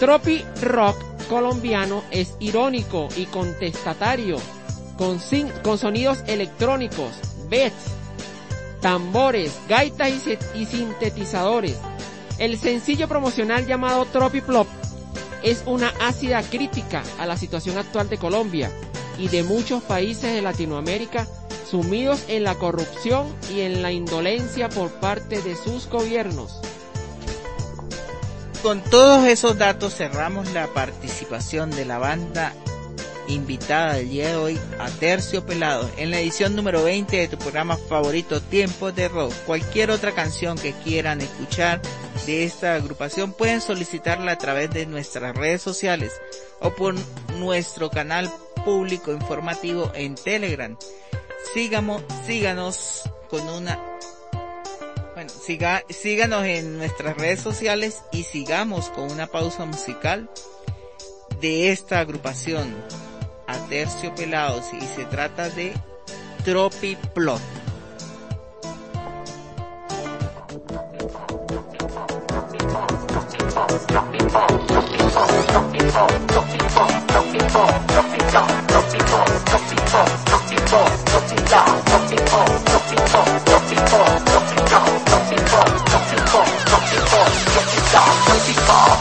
[0.00, 0.96] Tropi Rock
[1.28, 4.38] colombiano es irónico y contestatario,
[4.96, 5.20] con,
[5.78, 7.12] sonidos electrónicos,
[7.50, 7.92] beats,
[8.80, 11.76] tambores, gaitas y, y sintetizadores.
[12.38, 14.66] El sencillo promocional llamado Tropiplop
[15.44, 18.70] es una ácida crítica a la situación actual de Colombia
[19.18, 21.28] y de muchos países de Latinoamérica
[21.70, 26.60] sumidos en la corrupción y en la indolencia por parte de sus gobiernos.
[28.62, 32.54] Con todos esos datos cerramos la participación de la banda
[33.28, 37.36] invitada del día de hoy a Tercio Pelado en la edición número 20 de tu
[37.36, 39.32] programa favorito Tiempos de Rock.
[39.46, 41.80] Cualquier otra canción que quieran escuchar
[42.26, 46.12] de esta agrupación pueden solicitarla a través de nuestras redes sociales
[46.60, 46.94] o por
[47.38, 48.30] nuestro canal
[48.64, 50.76] público informativo en Telegram.
[51.52, 53.78] Sigamos, síganos con una
[55.14, 60.28] bueno, siga, síganos en nuestras redes sociales y sigamos con una pausa musical
[61.40, 62.74] de esta agrupación
[63.46, 63.56] a
[64.16, 65.72] Pelados y se trata de
[66.44, 67.63] Tropiplot.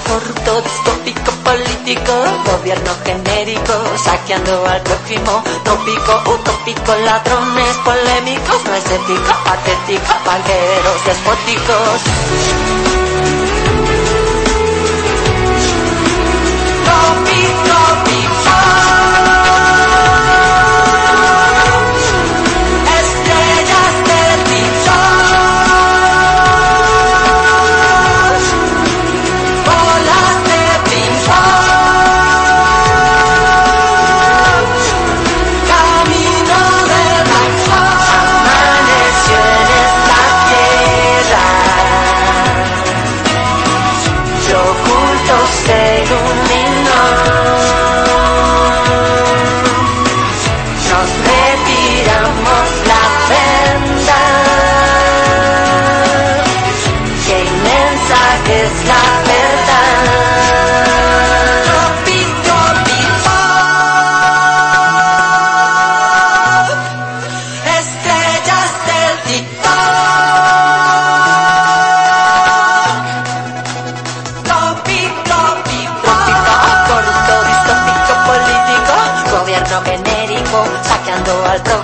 [0.08, 2.14] Corrupto, distópico, político,
[2.46, 3.74] gobierno genérico,
[4.04, 10.14] saqueando al prójimo, tópico, utópico, ladrones polémicos, no es ético, patético,
[11.06, 12.83] despóticos.
[17.04, 18.03] Tropi,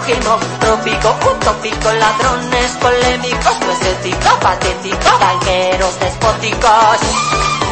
[0.09, 7.68] prójimo Trópico, utópico, ladrones polémicos No es ético, patético, banqueros despóticos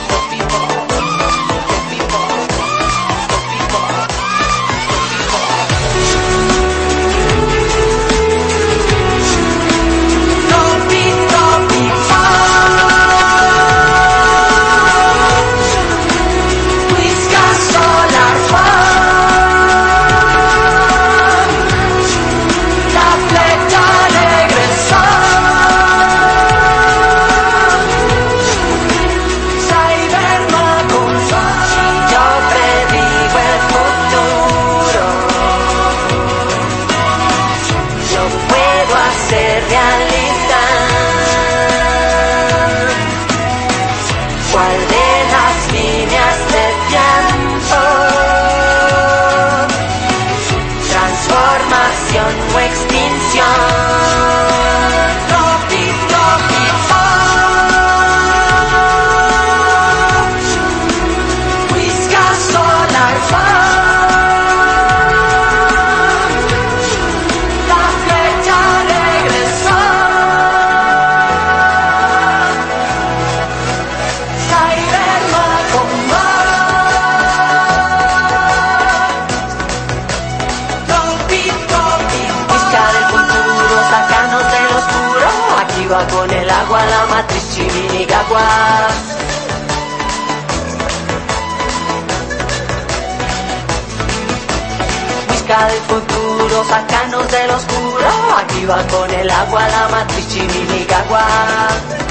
[95.57, 98.07] Del futuro, sacanos del oscuro,
[98.37, 102.06] aquí va con el agua, la matriz Chivinigagua.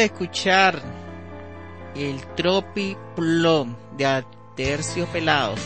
[0.00, 0.80] De escuchar
[1.94, 4.24] el Tropi Plum de
[4.56, 5.60] Tercios Pelados.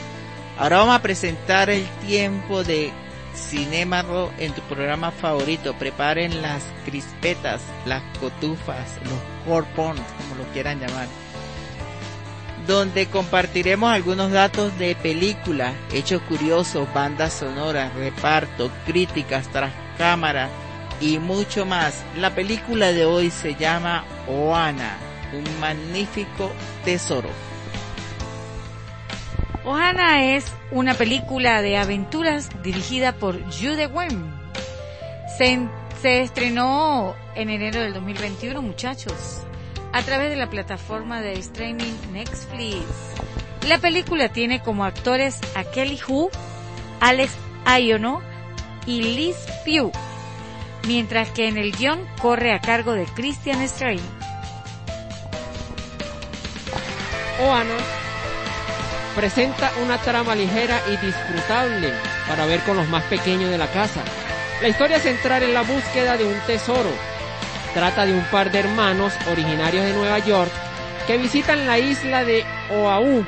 [0.59, 2.90] Ahora vamos a presentar el tiempo de
[3.32, 5.74] Cinema Rock en tu programa favorito.
[5.74, 11.06] Preparen las crispetas, las cotufas, los corpons, como lo quieran llamar.
[12.66, 20.48] Donde compartiremos algunos datos de películas, hechos curiosos, bandas sonoras, reparto, críticas tras cámara
[21.01, 22.02] y mucho más.
[22.16, 24.97] La película de hoy se llama Oana,
[25.33, 26.51] un magnífico
[26.85, 27.29] tesoro.
[29.65, 34.35] Ohana es una película de aventuras dirigida por Jude Wen.
[35.39, 35.59] Se,
[36.03, 39.43] se estrenó en enero del 2021, muchachos,
[39.93, 42.85] a través de la plataforma de streaming Netflix.
[43.69, 46.29] La película tiene como actores a Kelly Hu,
[47.01, 47.33] Alex
[47.65, 48.21] Ayono
[48.87, 49.93] y Liz Pugh,
[50.86, 54.01] mientras que en el guion corre a cargo de Christian Strain.
[57.40, 57.77] Oana
[59.15, 61.93] presenta una trama ligera y disfrutable
[62.28, 64.01] para ver con los más pequeños de la casa.
[64.61, 66.90] La historia central en la búsqueda de un tesoro.
[67.74, 70.51] Trata de un par de hermanos originarios de Nueva York
[71.06, 73.24] que visitan la isla de Oahu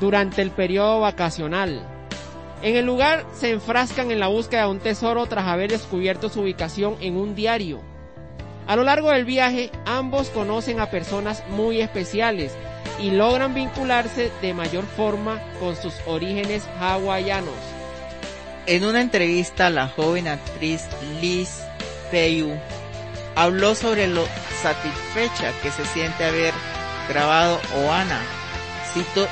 [0.00, 1.93] durante el periodo vacacional.
[2.64, 6.40] En el lugar se enfrascan en la búsqueda de un tesoro tras haber descubierto su
[6.40, 7.82] ubicación en un diario.
[8.66, 12.52] A lo largo del viaje, ambos conocen a personas muy especiales
[12.98, 17.52] y logran vincularse de mayor forma con sus orígenes hawaianos.
[18.64, 20.86] En una entrevista, la joven actriz
[21.20, 21.60] Liz
[22.10, 22.56] Peyu
[23.36, 24.24] habló sobre lo
[24.62, 26.54] satisfecha que se siente haber
[27.10, 28.22] grabado Oana.
[28.94, 29.28] Cito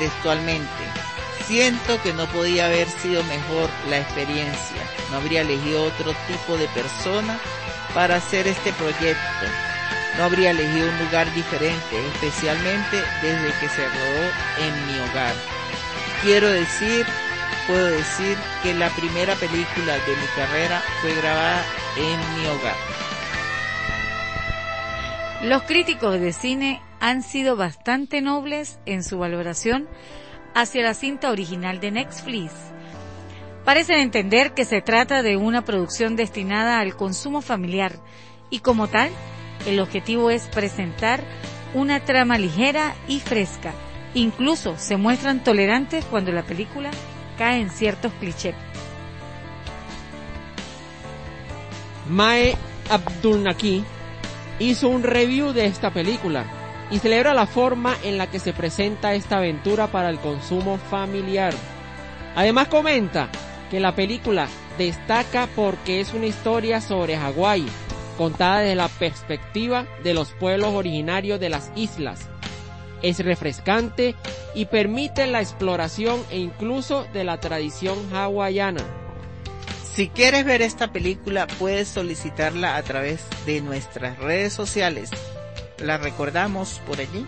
[0.00, 1.01] textualmente.
[1.46, 4.82] Siento que no podía haber sido mejor la experiencia.
[5.10, 7.38] No habría elegido otro tipo de persona
[7.94, 9.46] para hacer este proyecto.
[10.16, 15.34] No habría elegido un lugar diferente, especialmente desde que se rodó en mi hogar.
[16.22, 17.06] Quiero decir,
[17.66, 21.64] puedo decir que la primera película de mi carrera fue grabada
[21.96, 22.76] en mi hogar.
[25.42, 29.88] Los críticos de cine han sido bastante nobles en su valoración
[30.54, 32.52] hacia la cinta original de Netflix.
[33.64, 37.94] Parecen entender que se trata de una producción destinada al consumo familiar
[38.50, 39.10] y como tal,
[39.66, 41.22] el objetivo es presentar
[41.74, 43.72] una trama ligera y fresca.
[44.14, 46.90] Incluso se muestran tolerantes cuando la película
[47.38, 48.54] cae en ciertos clichés.
[52.08, 52.56] Mae
[52.90, 53.84] Abdulnaki
[54.58, 56.61] hizo un review de esta película
[56.92, 61.54] y celebra la forma en la que se presenta esta aventura para el consumo familiar.
[62.36, 63.30] Además comenta
[63.70, 64.46] que la película
[64.76, 67.64] destaca porque es una historia sobre Hawái,
[68.18, 72.28] contada desde la perspectiva de los pueblos originarios de las islas.
[73.00, 74.14] Es refrescante
[74.54, 78.84] y permite la exploración e incluso de la tradición hawaiana.
[79.94, 85.10] Si quieres ver esta película, puedes solicitarla a través de nuestras redes sociales.
[85.82, 87.26] La recordamos por allí.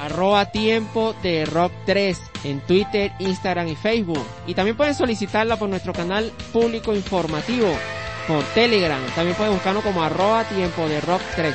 [0.00, 4.26] Arroba tiempo de rock 3 en Twitter, Instagram y Facebook.
[4.46, 7.72] Y también pueden solicitarla por nuestro canal público informativo
[8.26, 9.00] por Telegram.
[9.14, 11.54] También pueden buscarnos como arroba tiempo de rock 3.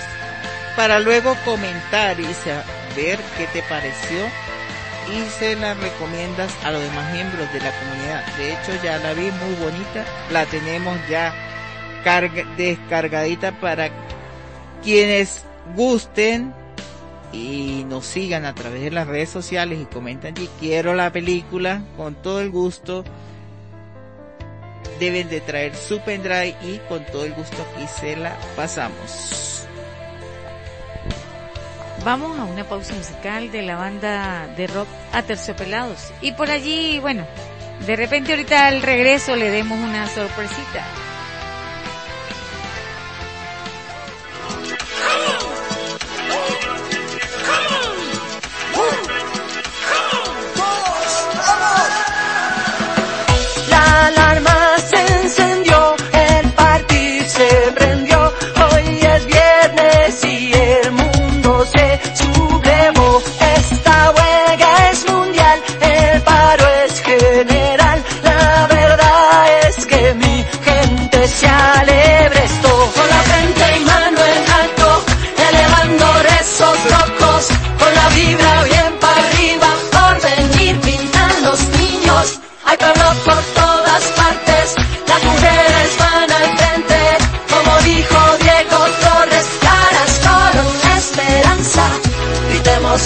[0.75, 4.25] Para luego comentar y saber qué te pareció
[5.11, 8.25] y se la recomiendas a los demás miembros de la comunidad.
[8.37, 11.33] De hecho ya la vi muy bonita, la tenemos ya
[12.03, 13.89] carga, descargadita para
[14.83, 15.43] quienes
[15.75, 16.53] gusten
[17.31, 21.83] y nos sigan a través de las redes sociales y comentan que quiero la película
[21.95, 23.03] con todo el gusto
[24.99, 29.59] deben de traer su pendrive y con todo el gusto aquí se la pasamos
[32.05, 36.13] Vamos a una pausa musical de la banda de rock Aterciopelados.
[36.21, 37.25] Y por allí, bueno,
[37.85, 40.85] de repente ahorita al regreso le demos una sorpresita.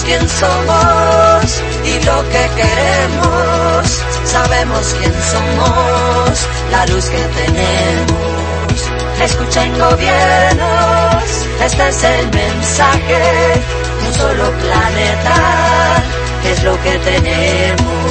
[0.04, 8.90] Quién somos y lo que queremos, sabemos quién somos, la luz que tenemos.
[9.22, 11.24] Escuchen gobiernos,
[11.64, 13.62] este es el mensaje,
[14.06, 16.02] un solo planeta
[16.50, 18.04] es lo que tenemos.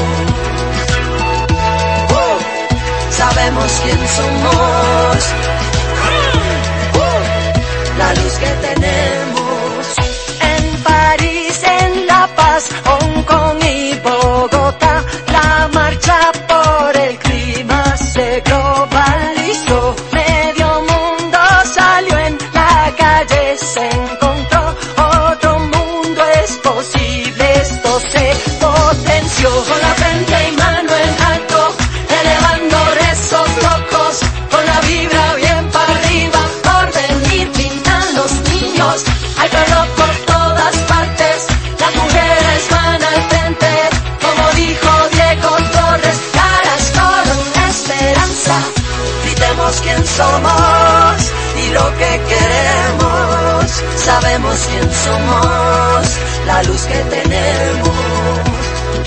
[3.23, 5.17] sabemos quién somos,
[7.97, 9.42] la luz que tenemos.
[12.53, 13.62] Hong Kong
[50.33, 56.07] y lo que queremos, sabemos quién somos,
[56.47, 57.89] la luz que tenemos,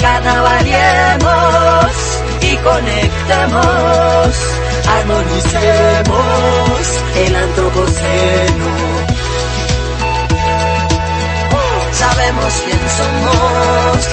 [0.01, 1.87] carnavalemos
[2.43, 4.37] y conectemos,
[4.99, 6.27] armonicemos
[7.17, 8.67] el antropoceno.
[11.93, 14.09] Sabemos quién somos,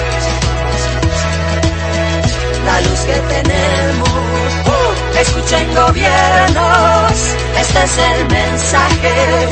[2.64, 4.83] la luz que tenemos.
[5.20, 7.12] Escuchen gobiernos,
[7.58, 9.48] este es el mensaje,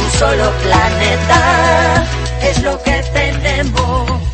[0.00, 2.06] un solo planeta
[2.42, 4.25] es lo que tenemos.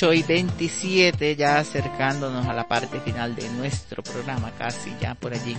[0.00, 5.34] 8 y 27, ya acercándonos a la parte final de nuestro programa, casi ya por
[5.34, 5.54] allí.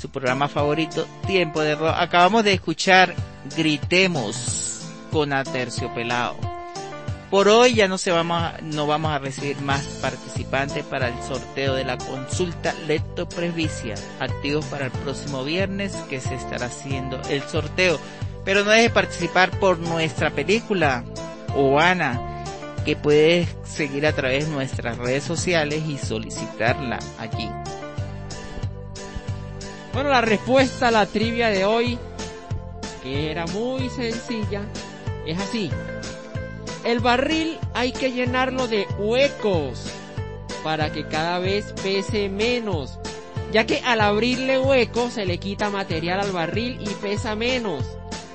[0.00, 1.94] Su programa favorito, Tiempo de Rock.
[1.96, 3.14] Acabamos de escuchar
[3.56, 6.34] Gritemos con Aterciopelado.
[7.30, 11.22] Por hoy ya no se vamos a, no vamos a recibir más participantes para el
[11.22, 17.20] sorteo de la consulta Lecto Presbicia, activos para el próximo viernes que se estará haciendo
[17.30, 18.00] el sorteo.
[18.44, 21.04] Pero no deje participar por nuestra película,
[21.54, 22.31] Oana,
[22.84, 27.48] que puedes seguir a través de nuestras redes sociales y solicitarla allí.
[29.92, 31.98] Bueno, la respuesta a la trivia de hoy,
[33.02, 34.62] que era muy sencilla,
[35.26, 35.70] es así.
[36.84, 39.84] El barril hay que llenarlo de huecos
[40.64, 42.98] para que cada vez pese menos,
[43.52, 47.84] ya que al abrirle huecos se le quita material al barril y pesa menos.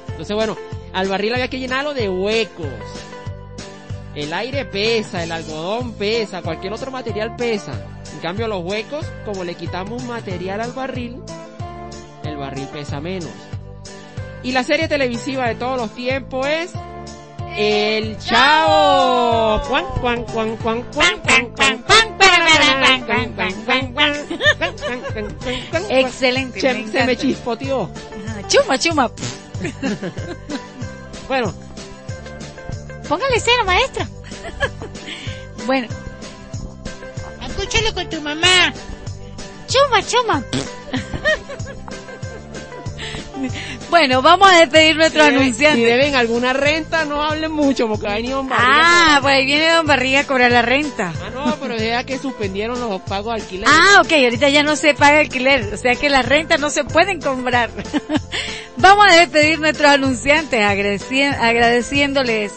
[0.10, 0.56] Entonces, bueno,
[0.94, 2.68] al barril había que llenarlo de huecos.
[4.18, 7.74] El aire pesa, el algodón pesa, cualquier otro material pesa.
[8.14, 11.22] En cambio, los huecos, como le quitamos material al barril,
[12.24, 13.30] el barril pesa menos.
[14.42, 16.72] Y la serie televisiva de todos los tiempos es
[17.58, 19.62] El Chavo.
[25.90, 26.60] Excelente.
[26.60, 27.92] Se, me chispoteó.
[28.48, 29.12] Chuma, chuma.
[31.28, 31.54] Bueno,
[33.08, 34.08] Póngale cero, maestra.
[35.66, 35.88] bueno,
[37.48, 38.74] Escúchalo con tu mamá.
[39.68, 40.44] chuma, chuma.
[43.90, 45.78] bueno, vamos a despedir nuestro si deben, anunciante.
[45.78, 48.68] si deben alguna renta, no hablen mucho porque va a venir Don Barriga.
[48.70, 51.14] Ah, pues ahí viene Don Barriga a cobrar la renta.
[51.24, 53.70] Ah, no, pero ya que suspendieron los pagos de alquiler.
[53.72, 56.84] Ah, ok, ahorita ya no se paga alquiler, o sea que las rentas no se
[56.84, 57.70] pueden comprar.
[58.78, 62.52] Vamos a despedir nuestros anunciantes agradeci- agradeciéndoles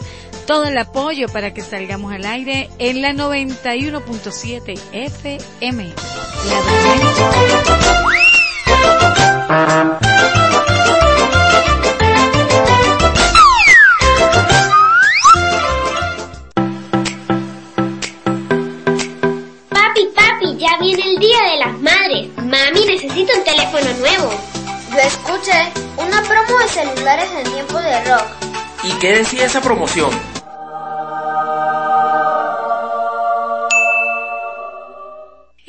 [0.51, 5.93] todo el apoyo para que salgamos al aire en la 91.7 FM.
[19.69, 22.29] Papi, papi, ya viene el Día de las Madres.
[22.39, 24.33] Mami, necesito un teléfono nuevo.
[24.91, 28.27] Yo escuché una promo de celulares en tiempo de rock.
[28.83, 30.11] ¿Y qué decía esa promoción?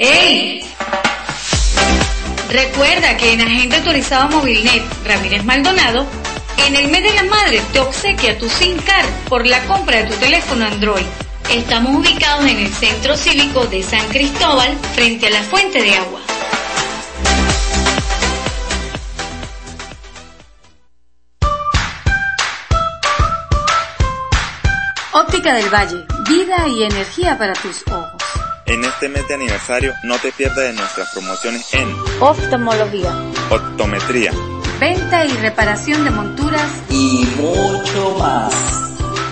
[0.04, 0.64] ¡Ey!
[2.50, 6.08] Recuerda que en Agente Autorizado Movilnet Ramírez Maldonado,
[6.66, 10.10] en el mes de la madre te obsequia tu SIM card por la compra de
[10.10, 11.06] tu teléfono Android.
[11.52, 16.20] Estamos ubicados en el Centro Cívico de San Cristóbal, frente a la fuente de agua.
[25.14, 28.11] Óptica del Valle, vida y energía para tus ojos.
[28.72, 33.12] En este mes de aniversario no te pierdas de nuestras promociones en Oftalmología,
[33.50, 34.32] optometría,
[34.80, 38.54] venta y reparación de monturas Y mucho más.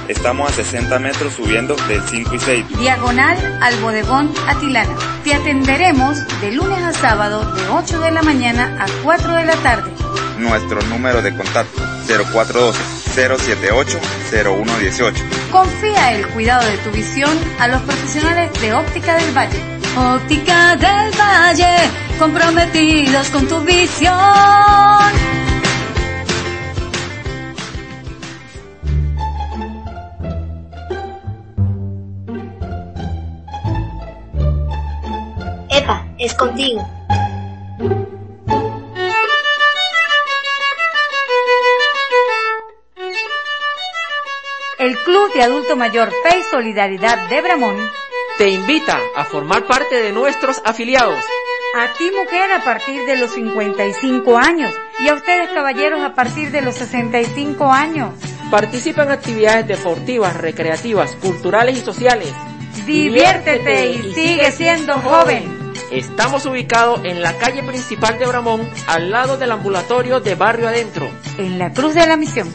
[0.09, 2.65] Estamos a 60 metros subiendo del 5 y 6.
[2.79, 4.97] diagonal al bodegón Atilana.
[5.23, 9.55] Te atenderemos de lunes a sábado de 8 de la mañana a 4 de la
[9.55, 9.89] tarde.
[10.37, 11.81] Nuestro número de contacto
[13.27, 15.13] 0412-078-0118.
[15.51, 19.59] Confía el cuidado de tu visión a los profesionales de Óptica del Valle.
[19.97, 24.13] Óptica del Valle, comprometidos con tu visión.
[35.69, 36.87] Epa, es contigo.
[44.89, 47.75] El Club de Adulto Mayor Fe y Solidaridad de Bramón,
[48.39, 51.23] Te invita a formar parte de nuestros afiliados.
[51.75, 56.49] a ti mujer a partir de los 55 años y a ustedes caballeros a partir
[56.49, 58.15] de los 65 años.
[58.49, 62.33] Participa en actividades deportivas, recreativas, culturales y sociales.
[62.87, 65.71] Diviértete y sigue siendo joven.
[65.91, 71.07] Estamos ubicados en la calle principal de Bramón, al lado del ambulatorio de Barrio Adentro.
[71.37, 72.51] En la Cruz de la Misión.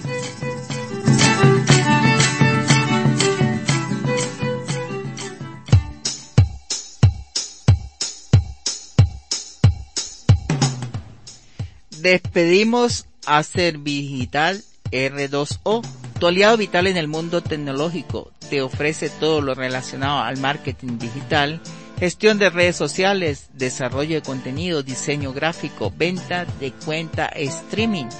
[12.04, 15.82] Despedimos a Servidigital R2O.
[16.20, 21.62] Tu aliado vital en el mundo tecnológico te ofrece todo lo relacionado al marketing digital,
[21.98, 28.10] gestión de redes sociales, desarrollo de contenido, diseño gráfico, venta de cuenta streaming,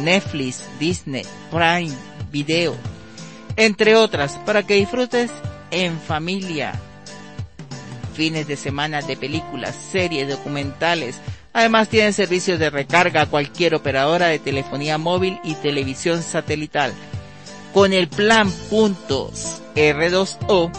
[0.00, 1.96] Netflix, Disney, Prime,
[2.32, 2.74] video,
[3.54, 5.30] entre otras, para que disfrutes
[5.70, 6.72] en familia.
[8.14, 11.20] Fines de semana de películas, series, documentales.
[11.52, 16.92] Además tiene servicios de recarga a cualquier operadora de telefonía móvil y televisión satelital.
[17.74, 20.70] Con el plan puntos R2O,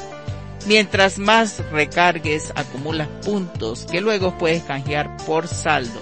[0.65, 5.99] mientras más recargues acumulas puntos que luego puedes canjear por saldo.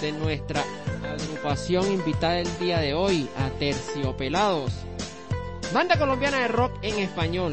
[0.00, 0.64] de nuestra
[1.12, 4.72] agrupación invitada el día de hoy, a Terciopelados.
[5.72, 7.52] Banda colombiana de rock en español.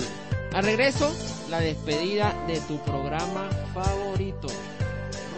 [0.53, 1.13] Al regreso,
[1.49, 4.47] la despedida de tu programa favorito.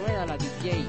[0.00, 0.84] Rueda la DJ.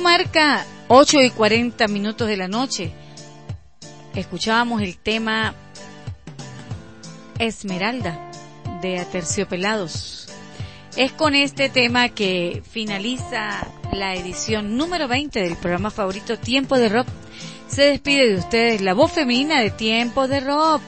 [0.00, 2.92] Marca 8 y 40 minutos de la noche,
[4.14, 5.54] escuchábamos el tema
[7.38, 8.30] Esmeralda
[8.80, 10.28] de Aterciopelados.
[10.96, 16.88] Es con este tema que finaliza la edición número 20 del programa favorito Tiempo de
[16.88, 17.08] Rock.
[17.68, 20.80] Se despide de ustedes la voz femenina de Tiempo de Rock,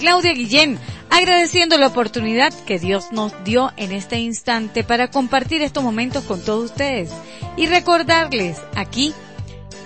[0.00, 0.78] Claudia Guillén,
[1.10, 6.42] agradeciendo la oportunidad que Dios nos dio en este instante para compartir estos momentos con
[6.42, 7.10] todos ustedes
[7.58, 9.12] y recordarles aquí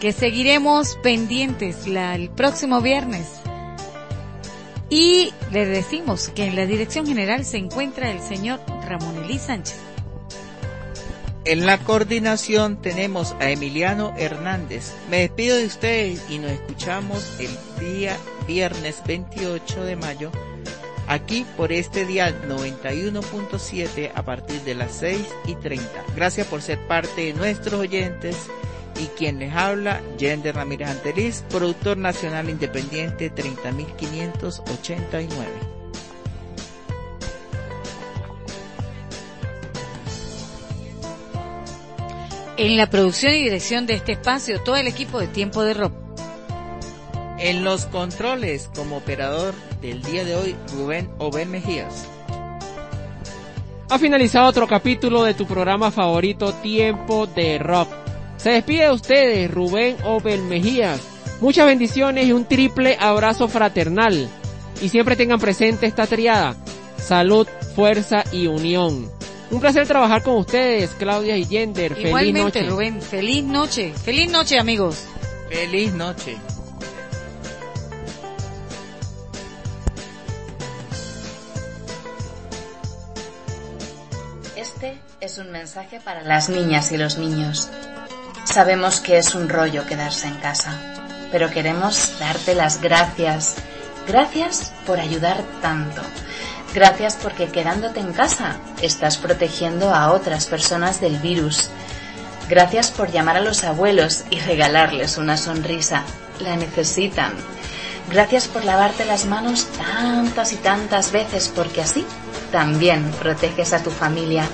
[0.01, 3.27] que seguiremos pendientes el próximo viernes.
[4.89, 9.77] Y les decimos que en la dirección general se encuentra el señor Ramón Elí Sánchez.
[11.45, 14.93] En la coordinación tenemos a Emiliano Hernández.
[15.11, 17.51] Me despido de ustedes y nos escuchamos el
[17.81, 18.17] día
[18.47, 20.31] viernes 28 de mayo
[21.07, 25.87] aquí por este día 91.7 a partir de las 6 y 30.
[26.17, 28.37] Gracias por ser parte de nuestros oyentes
[29.01, 35.51] y quien les habla, Yender Ramírez Anteriz, productor nacional independiente 30589.
[42.57, 46.04] En la producción y dirección de este espacio, todo el equipo de Tiempo de Rock.
[47.45, 49.53] En los controles, como operador
[49.83, 52.07] del día de hoy, Rubén Oben Mejías.
[53.91, 57.91] Ha finalizado otro capítulo de tu programa favorito, Tiempo de Rock.
[58.39, 61.03] Se despide de ustedes, Rubén Obel Mejías.
[61.43, 64.27] Muchas bendiciones y un triple abrazo fraternal.
[64.81, 66.57] Y siempre tengan presente esta triada.
[66.97, 67.47] Salud,
[67.77, 69.11] fuerza y unión.
[69.51, 71.93] Un placer trabajar con ustedes, Claudia y Yender.
[71.93, 72.71] Feliz Igualmente, noche.
[72.71, 73.93] Rubén, feliz noche.
[74.03, 75.05] Feliz noche, amigos.
[75.51, 76.39] Feliz noche.
[85.25, 87.71] Es un mensaje para las niñas y los niños.
[88.45, 90.79] Sabemos que es un rollo quedarse en casa,
[91.33, 93.55] pero queremos darte las gracias.
[94.07, 96.03] Gracias por ayudar tanto.
[96.75, 101.71] Gracias porque quedándote en casa estás protegiendo a otras personas del virus.
[102.51, 106.03] Gracias por llamar a los abuelos y regalarles una sonrisa.
[106.41, 107.33] La necesitan.
[108.11, 112.05] Gracias por lavarte las manos tantas y tantas veces porque así
[112.53, 114.47] también proteges a tu familia.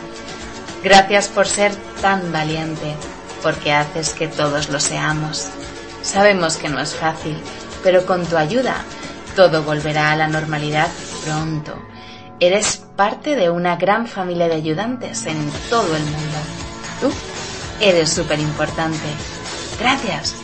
[0.82, 2.94] Gracias por ser tan valiente
[3.42, 5.48] porque haces que todos lo seamos.
[6.02, 7.36] Sabemos que no es fácil,
[7.82, 8.76] pero con tu ayuda
[9.36, 10.88] todo volverá a la normalidad
[11.24, 11.74] pronto.
[12.40, 16.38] Eres parte de una gran familia de ayudantes en todo el mundo.
[17.00, 17.12] Tú
[17.80, 19.06] eres súper importante.
[19.78, 20.36] Gracias.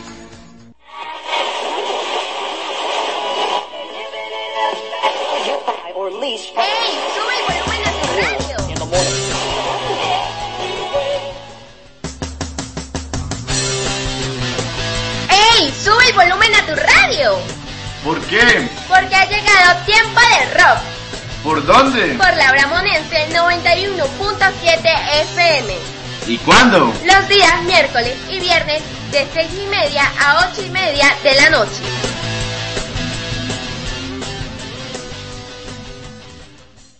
[16.17, 17.37] Volumen a tu radio!
[18.03, 18.67] ¿Por qué?
[18.87, 20.79] Porque ha llegado tiempo de rock
[21.43, 22.15] ¿Por dónde?
[22.15, 24.89] por la Bramonense 91.7
[25.21, 25.75] FM.
[26.25, 26.91] ¿Y cuándo?
[27.05, 28.81] Los días miércoles y viernes
[29.11, 31.83] de 6 y media a 8 y media de la noche.